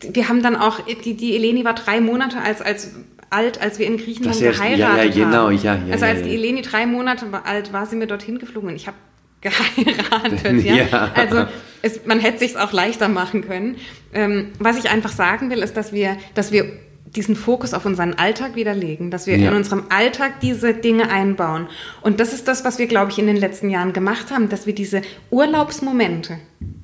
[0.01, 2.93] wir haben dann auch, die, die Eleni war drei Monate als, als
[3.31, 5.59] alt, als wir in Griechenland Das ja, geheiratet ja, genau, haben.
[5.59, 6.27] ja, ja, also ja, als ja.
[6.27, 8.97] die Eleni drei Monate alt war, sind wir dorthin geflogen und ich habe
[9.41, 10.65] geheiratet.
[10.65, 10.75] Ja?
[10.75, 11.11] Ja.
[11.15, 11.47] Also
[11.83, 13.77] es, man hätte sich auch leichter machen können.
[14.15, 16.73] Ähm, was ich einfach sagen will, ist, dass wir, dass wir
[17.17, 19.51] diesen Fokus auf unseren Alltag wieder legen, dass wir Ja.
[19.51, 21.69] in unserem Alltag diese Dinge einbauen.
[22.03, 24.67] Und das ist das, was wir, glaube ich, in den letzten Jahren gemacht haben, dass
[24.67, 26.39] wir diese Urlaubsmomente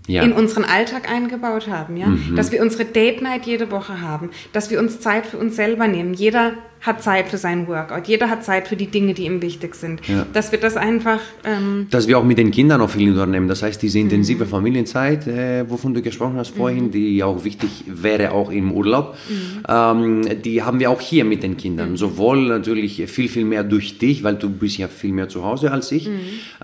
[0.06, 0.22] Ja.
[0.22, 4.70] in unseren Alltag eingebaut haben, ja, dass wir unsere Date Night jede Woche haben, dass
[4.70, 6.14] wir uns Zeit für uns selber nehmen.
[6.14, 9.74] Jeder hat Zeit für seinen Workout, jeder hat Zeit für die Dinge, die ihm wichtig
[9.74, 10.00] sind.
[10.08, 10.26] Ja.
[10.32, 13.48] Dass wir das einfach ähm, Dass wir auch mit den Kindern auch viel unternehmen.
[13.48, 18.32] Das heißt, diese intensive Familienzeit, äh, wovon du gesprochen hast vorhin, die auch wichtig wäre,
[18.32, 19.16] auch im Urlaub,
[19.68, 21.96] ähm, die haben wir auch hier mit den Kindern.
[21.96, 25.72] Sowohl natürlich viel, viel mehr durch dich, weil du bist ja viel mehr zu Hause
[25.72, 26.08] als ich,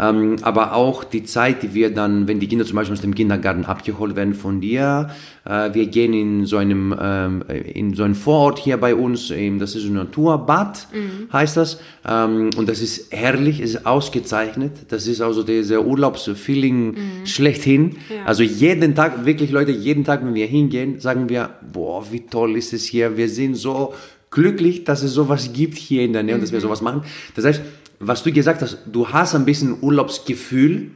[0.00, 3.14] ähm, aber auch die Zeit, die wir dann, wenn die Kinder zum Beispiel aus dem
[3.14, 5.10] Kindergarten abgeholt werden von dir,
[5.46, 9.84] wir gehen in so einem, ähm, in so einem Vorort hier bei uns, das ist
[9.84, 10.88] ein Naturbad,
[11.32, 17.96] heißt das, ähm, und das ist herrlich, ist ausgezeichnet, das ist also dieser Urlaubsfeeling schlechthin.
[18.24, 22.56] Also jeden Tag, wirklich Leute, jeden Tag, wenn wir hingehen, sagen wir, boah, wie toll
[22.56, 23.94] ist es hier, wir sind so
[24.30, 27.02] glücklich, dass es sowas gibt hier in der Nähe und dass wir sowas machen.
[27.36, 27.62] Das heißt,
[28.00, 30.90] was du gesagt hast, du hast ein bisschen Urlaubsgefühl,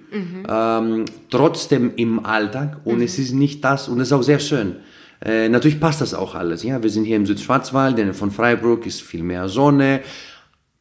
[0.48, 4.76] ähm, trotzdem im Alltag und es ist nicht das und es ist auch sehr schön.
[5.24, 6.62] Äh, natürlich passt das auch alles.
[6.62, 10.00] Ja, wir sind hier im Südschwarzwald, denn von Freiburg ist viel mehr Sonne.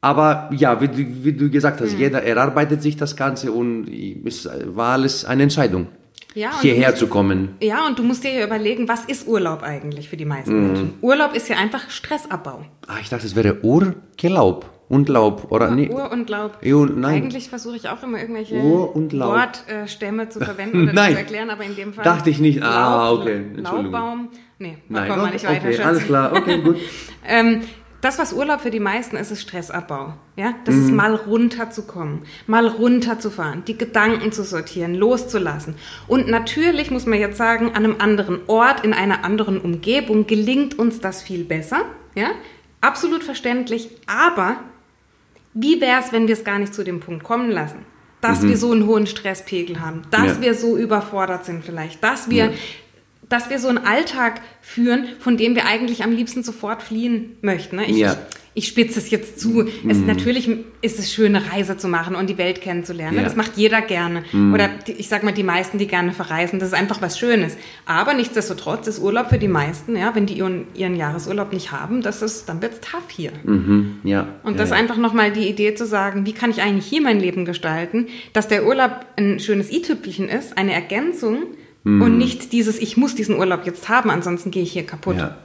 [0.02, 3.88] Aber ja, wie, du- wie du gesagt hast, jeder erarbeitet sich das Ganze und
[4.26, 5.88] es war alles eine Entscheidung,
[6.36, 7.50] Ja, hierher musst- zu kommen.
[7.62, 10.68] Ja, und du musst dir ja überlegen, was ist Urlaub eigentlich für die meisten Mhm.
[10.68, 10.94] Menschen?
[11.02, 12.64] Urlaub ist ja einfach Stressabbau.
[12.88, 15.88] Ah, ich dachte, es wäre Urlaub und Laub oder nee.
[15.90, 16.58] Ur und Laub.
[16.62, 17.24] Ja, nein.
[17.24, 18.94] Eigentlich versuche ich auch immer irgendwelche Ur.
[18.96, 21.14] Wortstämme zu verwenden oder Nein.
[21.14, 22.04] zu erklären, aber in dem Fall.
[22.04, 22.62] Dachte ich nicht.
[22.62, 23.42] Ah, Laub, okay.
[23.56, 24.30] Laubbaum.
[24.58, 25.66] Nee, da Nein, wir okay, nicht weiter.
[25.68, 25.86] okay, Schatz.
[25.86, 26.78] alles klar, okay, gut.
[27.28, 27.62] Ähm,
[28.02, 30.14] das, was Urlaub für die meisten ist, ist Stressabbau.
[30.38, 30.54] Ja?
[30.66, 30.82] Das Mhm.
[30.86, 35.76] ist mal runterzukommen, mal runterzufahren, die Gedanken zu sortieren, loszulassen.
[36.08, 40.80] Und natürlich muss man jetzt sagen, an einem anderen Ort, in einer anderen Umgebung gelingt
[40.80, 41.82] uns das viel besser.
[42.16, 42.30] Ja?
[42.82, 43.90] Absolut verständlich.
[44.08, 44.56] Aber
[45.54, 47.86] wie wäre es, wenn wir es gar nicht zu dem Punkt kommen lassen?
[48.22, 50.42] Dass wir so einen hohen Stresspegel haben, dass Ja.
[50.42, 52.52] wir so überfordert sind vielleicht, dass wir, Ja.
[53.30, 57.78] dass wir so einen Alltag führen, von dem wir eigentlich am liebsten sofort fliehen möchten.
[57.78, 57.86] Ne?
[57.86, 58.14] Ich, Ja.
[58.14, 58.18] ich,
[58.54, 59.68] ich spitze es jetzt zu.
[59.88, 60.50] Es, natürlich
[60.82, 63.16] ist es schön, eine Reise zu machen und die Welt kennenzulernen.
[63.16, 63.22] ne?
[63.22, 63.28] Ja.
[63.28, 64.24] Das macht jeder gerne.
[64.54, 67.58] Oder die, ich sag mal, die meisten, die gerne verreisen, das ist einfach was Schönes.
[67.86, 72.02] Aber nichtsdestotrotz ist Urlaub für die meisten, ja, wenn die ihren, ihren Jahresurlaub nicht haben,
[72.02, 73.32] das ist, dann wird's tough hier.
[73.44, 74.28] Mhm, ja.
[74.44, 74.76] Und ja, das ja.
[74.76, 78.48] einfach nochmal die Idee zu sagen, wie kann ich eigentlich hier mein Leben gestalten, dass
[78.48, 81.44] der Urlaub ein schönes i-Tüpfelchen ist, eine Ergänzung
[81.86, 85.18] und nicht dieses, ich muss diesen Urlaub jetzt haben, ansonsten gehe ich hier kaputt.
[85.18, 85.38] Ja,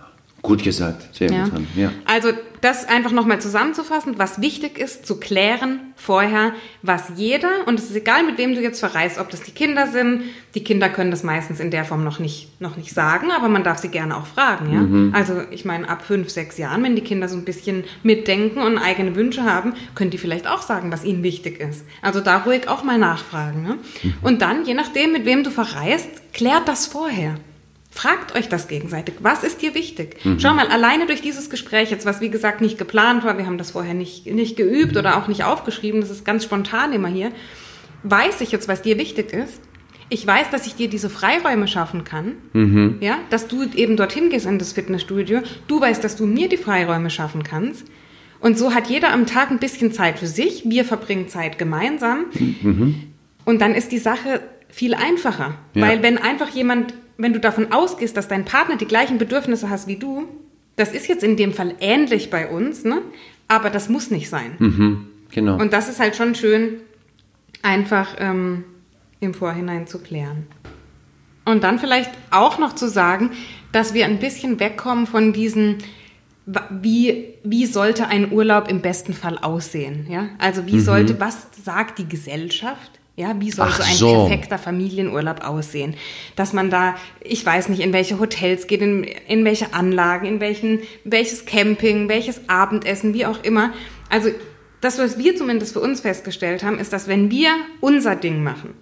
[0.44, 1.44] gut gesagt, sehr Ja.
[1.44, 1.52] gut.
[1.54, 1.66] Hanna.
[1.74, 1.90] Ja.
[2.04, 2.28] Also
[2.60, 6.52] das einfach nochmal zusammenzufassen, was wichtig ist, zu klären vorher,
[6.82, 9.86] was jeder, und es ist egal, mit wem du jetzt verreist, ob das die Kinder
[9.86, 10.22] sind,
[10.54, 13.64] die Kinder können das meistens in der Form noch nicht, noch nicht sagen, aber man
[13.64, 15.12] darf sie gerne auch fragen.
[15.12, 15.18] Ja?
[15.18, 18.78] Also ich meine, ab fünf, sechs Jahren, wenn die Kinder so ein bisschen mitdenken und
[18.78, 21.84] eigene Wünsche haben, können die vielleicht auch sagen, was ihnen wichtig ist.
[22.00, 23.62] Also da ruhig auch mal nachfragen.
[23.62, 23.78] Ne?
[24.22, 27.34] Und dann, je nachdem, mit wem du verreist, klärt das vorher.
[27.94, 29.14] Fragt euch das gegenseitig.
[29.20, 30.16] Was ist dir wichtig?
[30.38, 33.56] Schau mal, alleine durch dieses Gespräch, jetzt was wie gesagt nicht geplant war, wir haben
[33.56, 37.30] das vorher nicht, nicht geübt oder auch nicht aufgeschrieben, das ist ganz spontan immer hier,
[38.02, 39.60] weiß ich jetzt, was dir wichtig ist.
[40.08, 44.46] Ich weiß, dass ich dir diese Freiräume schaffen kann, ja, dass du eben dorthin gehst
[44.46, 45.42] in das Fitnessstudio.
[45.68, 47.86] Du weißt, dass du mir die Freiräume schaffen kannst.
[48.40, 50.64] Und so hat jeder am Tag ein bisschen Zeit für sich.
[50.66, 52.26] Wir verbringen Zeit gemeinsam.
[53.44, 55.54] Und dann ist die Sache viel einfacher.
[55.74, 55.86] Ja.
[55.86, 59.86] Weil wenn einfach jemand, wenn du davon ausgehst, dass dein Partner die gleichen Bedürfnisse hast
[59.86, 60.28] wie du,
[60.76, 63.02] das ist jetzt in dem Fall ähnlich bei uns, ne?
[63.48, 64.56] aber das muss nicht sein.
[64.58, 65.60] Mhm, genau.
[65.60, 66.80] Und das ist halt schon schön,
[67.62, 68.64] einfach ähm,
[69.20, 70.46] im Vorhinein zu klären.
[71.44, 73.30] Und dann vielleicht auch noch zu sagen,
[73.72, 75.78] dass wir ein bisschen wegkommen von diesen,
[76.70, 80.06] wie, wie sollte ein Urlaub im besten Fall aussehen?
[80.08, 80.30] Ja?
[80.38, 82.98] Also wie sollte, was sagt die Gesellschaft?
[83.16, 84.26] Ja, wie soll Ach so ein so.
[84.26, 85.94] perfekter Familienurlaub aussehen?
[86.34, 90.40] Dass man da, ich weiß nicht, in welche Hotels geht, in, in welche Anlagen, in
[90.40, 93.72] welchen, welches Camping, welches Abendessen, wie auch immer.
[94.10, 94.30] Also
[94.80, 97.50] das, was wir zumindest für uns festgestellt haben, ist, dass wenn wir
[97.80, 98.74] unser Ding machen,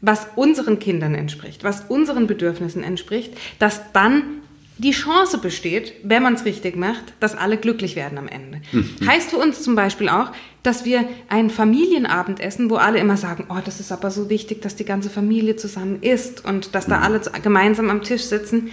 [0.00, 4.42] was unseren Kindern entspricht, was unseren Bedürfnissen entspricht, dass dann
[4.78, 8.60] die Chance besteht, wenn man es richtig macht, dass alle glücklich werden am Ende.
[8.72, 9.06] Mhm.
[9.06, 13.46] Heißt für uns zum Beispiel auch, dass wir ein Familienabend essen, wo alle immer sagen,
[13.48, 16.90] oh, das ist aber so wichtig, dass die ganze Familie zusammen isst und dass Mhm.
[16.90, 18.70] da alle gemeinsam am Tisch sitzen.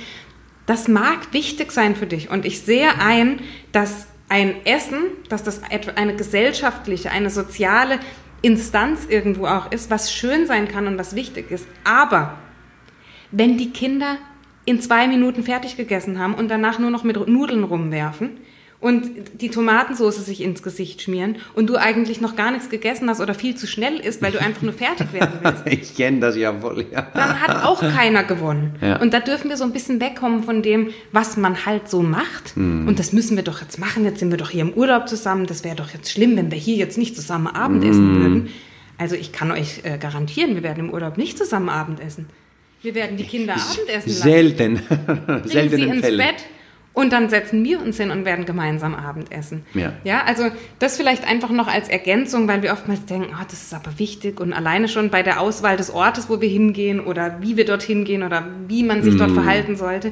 [0.66, 2.30] Das mag wichtig sein für dich.
[2.30, 3.40] Und ich sehe ein,
[3.72, 5.62] dass ein Essen, dass das
[5.96, 8.00] eine gesellschaftliche, eine soziale
[8.42, 11.66] Instanz irgendwo auch ist, was schön sein kann und was wichtig ist.
[11.86, 12.38] Aber
[13.32, 14.18] wenn die Kinder
[14.66, 18.32] in zwei Minuten fertig gegessen haben und danach nur noch mit Nudeln rumwerfen
[18.80, 23.22] und die Tomatensauce sich ins Gesicht schmieren und du eigentlich noch gar nichts gegessen hast
[23.22, 26.36] oder viel zu schnell isst, weil du einfach nur fertig werden willst, Ich kenne das
[26.36, 27.08] ja wohl, ja.
[27.14, 28.76] dann hat auch keiner gewonnen.
[28.82, 29.02] Ja.
[29.02, 32.56] Und da dürfen wir so ein bisschen wegkommen von dem, was man halt so macht.
[32.58, 32.86] Hm.
[32.86, 34.04] Und das müssen wir doch jetzt machen.
[34.04, 35.46] Jetzt sind wir doch hier im Urlaub zusammen.
[35.46, 38.22] Das wäre doch jetzt schlimm, wenn wir hier jetzt nicht zusammen Abendessen Hm.
[38.22, 38.50] würden.
[38.98, 42.28] Also ich kann euch äh, garantieren, wir werden im Urlaub nicht zusammen Abendessen.
[42.84, 44.10] Wir werden die Kinder Abendessen lassen.
[44.10, 44.76] Selten.
[45.26, 46.18] Bringen sie ins Fällen.
[46.18, 46.46] Bett
[46.94, 49.66] und dann setzen wir uns hin und werden gemeinsam Abendessen.
[49.74, 49.94] Ja.
[50.04, 53.74] ja, also das vielleicht einfach noch als Ergänzung, weil wir oftmals denken, ah, das ist
[53.74, 57.58] aber wichtig und alleine schon bei der Auswahl des Ortes, wo wir hingehen oder wie
[57.58, 59.36] wir dorthin gehen oder wie man sich dort Mm.
[59.36, 60.12] verhalten sollte.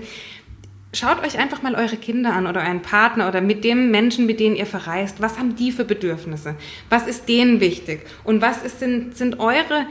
[0.93, 4.39] Schaut euch einfach mal eure Kinder an oder euren Partner oder mit dem Menschen, mit
[4.39, 5.21] denen ihr verreist.
[5.21, 6.55] Was haben die für Bedürfnisse?
[6.89, 8.01] Was ist denen wichtig?
[8.23, 9.85] Und was ist, sind, sind eure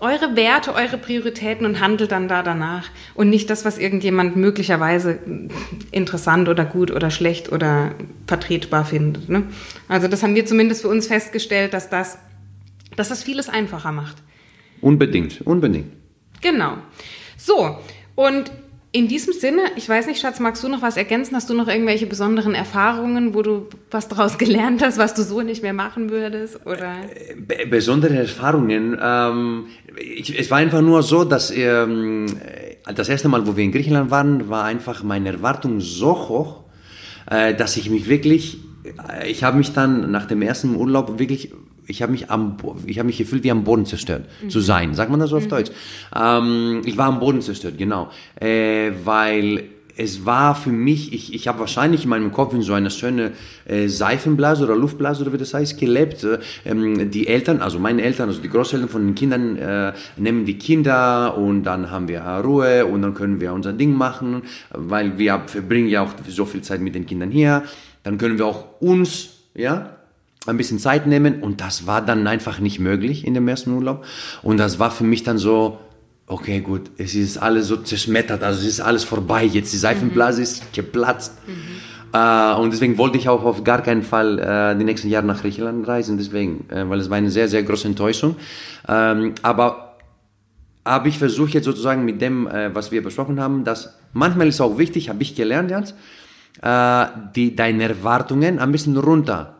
[0.00, 5.18] eure Werte, eure Prioritäten und handelt dann da danach und nicht das, was irgendjemand möglicherweise
[5.90, 7.94] interessant oder gut oder schlecht oder
[8.26, 9.28] vertretbar findet.
[9.28, 9.44] Ne?
[9.88, 12.18] Also das haben wir zumindest für uns festgestellt, dass das,
[12.96, 14.16] dass das vieles einfacher macht.
[14.80, 15.92] Unbedingt, unbedingt.
[16.40, 16.78] Genau.
[17.36, 17.78] So,
[18.14, 18.50] und
[18.92, 21.36] in diesem Sinne, ich weiß nicht, Schatz, magst du noch was ergänzen?
[21.36, 25.42] Hast du noch irgendwelche besonderen Erfahrungen, wo du was daraus gelernt hast, was du so
[25.42, 26.66] nicht mehr machen würdest?
[26.66, 26.96] Oder?
[27.36, 28.98] Be besondere Erfahrungen.
[29.00, 32.26] Ähm, ich, es war einfach nur so, dass ähm,
[32.92, 36.64] das erste Mal, wo wir in Griechenland waren, war einfach meine Erwartung so hoch,
[37.30, 38.58] äh, dass ich mich wirklich,
[39.08, 41.52] äh, ich habe mich dann nach dem ersten Urlaub wirklich
[41.90, 44.94] ich habe mich am, ich habe mich gefühlt wie am Boden zerstört zu sein.
[44.94, 45.70] Sagt man das so auf Deutsch?
[46.14, 49.64] Ähm, ich war am Boden zerstört, genau, äh, weil
[49.96, 53.32] es war für mich, ich, ich habe wahrscheinlich in meinem Kopf in so einer schönen
[53.66, 56.24] äh, Seifenblase oder Luftblase oder wie das heißt, gelebt.
[56.24, 60.46] Äh, ähm, die Eltern, also meine Eltern, also die Großeltern von den Kindern, äh, nehmen
[60.46, 65.18] die Kinder und dann haben wir Ruhe und dann können wir unser Ding machen, weil
[65.18, 67.64] wir verbringen ja auch so viel Zeit mit den Kindern hier.
[68.02, 69.99] Dann können wir auch uns, ja,
[70.46, 74.04] ein bisschen Zeit nehmen und das war dann einfach nicht möglich in dem ersten Urlaub.
[74.42, 75.78] Und das war für mich dann so
[76.26, 80.42] okay gut es ist alles so zerschmettert also es ist alles vorbei jetzt die Seifenblase
[80.42, 81.34] ist geplatzt.
[82.12, 85.40] Äh, und deswegen wollte ich auch auf gar keinen Fall äh, die nächsten Jahre nach
[85.42, 88.36] Griechenland reisen deswegen äh, weil es war eine sehr sehr große Enttäuschung.
[88.88, 89.96] Ähm, aber
[90.84, 94.60] habe ich versucht jetzt sozusagen mit dem, äh, was wir besprochen haben, dass manchmal ist
[94.60, 95.94] auch wichtig, habe ich gelernt jetzt,
[96.62, 99.59] äh, die, deine Erwartungen ein bisschen runter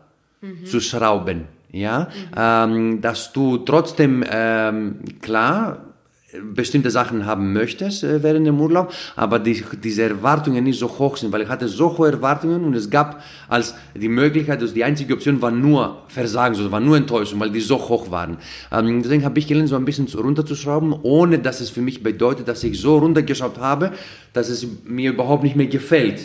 [0.65, 1.45] zu schrauben.
[1.71, 5.90] Ja, ähm, dass du trotzdem ähm, klar
[6.53, 11.17] bestimmte Sachen haben möchtest äh, während dem Urlaub, aber die, diese Erwartungen nicht so hoch
[11.17, 14.83] sind, weil ich hatte so hohe Erwartungen und es gab als die Möglichkeit, also die
[14.83, 18.37] einzige Option war nur Versagen, also war nur Enttäuschung, weil die so hoch waren.
[18.71, 22.01] Ähm, deswegen habe ich gelernt, so ein bisschen zu- runterzuschrauben, ohne dass es für mich
[22.01, 23.91] bedeutet, dass ich so runtergeschraubt habe,
[24.33, 26.21] dass es mir überhaupt nicht mehr gefällt.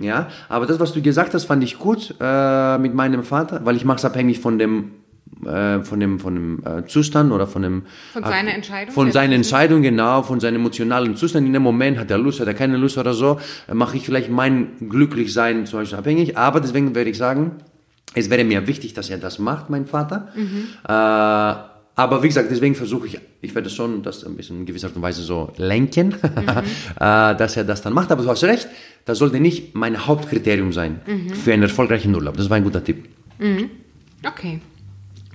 [0.00, 3.74] Ja, aber das, was du gesagt hast, fand ich gut äh, mit meinem Vater, weil
[3.76, 4.92] ich mache es abhängig von dem
[5.44, 9.34] äh, von dem von dem äh, Zustand oder von dem Von seiner Entscheidung von seiner?
[9.34, 11.46] Entscheidung genau von seinem emotionalen Zustand.
[11.46, 13.38] In dem Moment hat er Lust hat er keine Lust oder so
[13.68, 16.36] äh, mache ich vielleicht mein Glücklichsein zum Beispiel abhängig.
[16.36, 17.52] Aber deswegen würde ich sagen
[18.14, 20.28] es wäre mir wichtig dass er das macht mein Vater.
[20.36, 24.88] Äh, aber wie gesagt deswegen versuche ich ich werde schon das ein bisschen in gewisser
[24.88, 26.12] Art und Weise so lenken
[26.96, 28.10] äh, dass er das dann macht.
[28.10, 28.68] Aber du hast recht
[29.04, 31.00] das sollte nicht mein Hauptkriterium sein
[31.42, 32.36] für einen erfolgreichen Urlaub.
[32.36, 33.08] Das war ein guter Tipp.
[34.26, 34.60] Okay,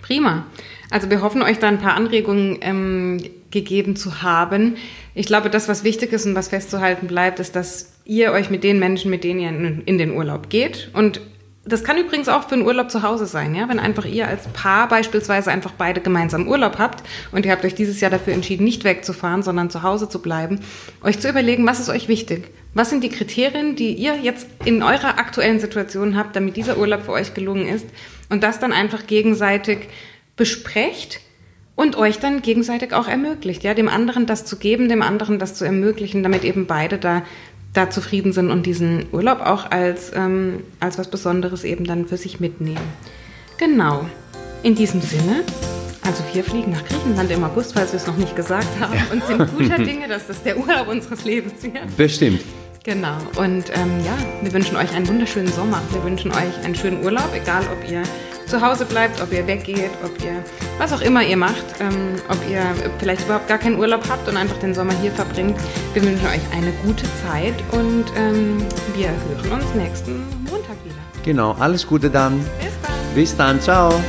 [0.03, 0.45] prima.
[0.91, 3.17] Also wir hoffen, euch da ein paar Anregungen ähm,
[3.49, 4.75] gegeben zu haben.
[5.15, 8.63] Ich glaube, das, was wichtig ist und was festzuhalten bleibt, ist, dass ihr euch mit
[8.63, 9.49] den Menschen, mit denen ihr
[9.85, 11.21] in, den Urlaub geht und
[11.65, 13.69] das kann übrigens auch für einen Urlaub zu Hause sein, ja.
[13.69, 17.73] Wenn einfach ihr als Paar beispielsweise einfach beide gemeinsam Urlaub habt und ihr habt euch
[17.75, 20.59] dieses Jahr dafür entschieden, nicht wegzufahren, sondern zu Hause zu bleiben,
[21.03, 22.49] euch zu überlegen, was ist euch wichtig?
[22.73, 27.03] Was sind die Kriterien, die ihr jetzt in eurer aktuellen Situation habt, damit dieser Urlaub
[27.03, 27.87] für euch gelungen ist?
[28.29, 29.87] Und das dann einfach gegenseitig
[30.35, 31.21] besprecht
[31.75, 35.55] und euch dann gegenseitig auch ermöglicht, ja, dem anderen das zu geben, dem anderen das
[35.55, 37.23] zu ermöglichen, damit eben beide da
[37.73, 42.17] da zufrieden sind und diesen Urlaub auch als, ähm, als was Besonderes eben dann für
[42.17, 42.87] sich mitnehmen.
[43.57, 44.05] Genau.
[44.61, 45.43] In diesem Sinne,
[46.03, 49.25] also wir fliegen nach Griechenland im August, falls wir es noch nicht gesagt haben, und
[49.25, 51.97] sind guter Dinge, dass das der Urlaub unseres Lebens wird.
[51.97, 52.41] bestimmt
[52.83, 53.15] Genau.
[53.37, 55.81] Und ähm, ja, wir wünschen euch einen wunderschönen Sommer.
[55.91, 58.03] Wir wünschen euch einen schönen Urlaub, egal ob ihr
[58.45, 60.43] zu Hause bleibt, ob ihr weggeht, ob ihr
[60.77, 62.61] was auch immer ihr macht, ähm, ob ihr
[62.99, 65.57] vielleicht überhaupt gar keinen Urlaub habt und einfach den Sommer hier verbringt.
[65.93, 68.65] Wir wünschen euch eine gute Zeit und ähm,
[68.95, 70.95] wir hören uns nächsten Montag wieder.
[71.23, 72.39] Genau, alles Gute dann.
[72.39, 73.15] Bis dann.
[73.15, 74.01] Bis dann, ciao.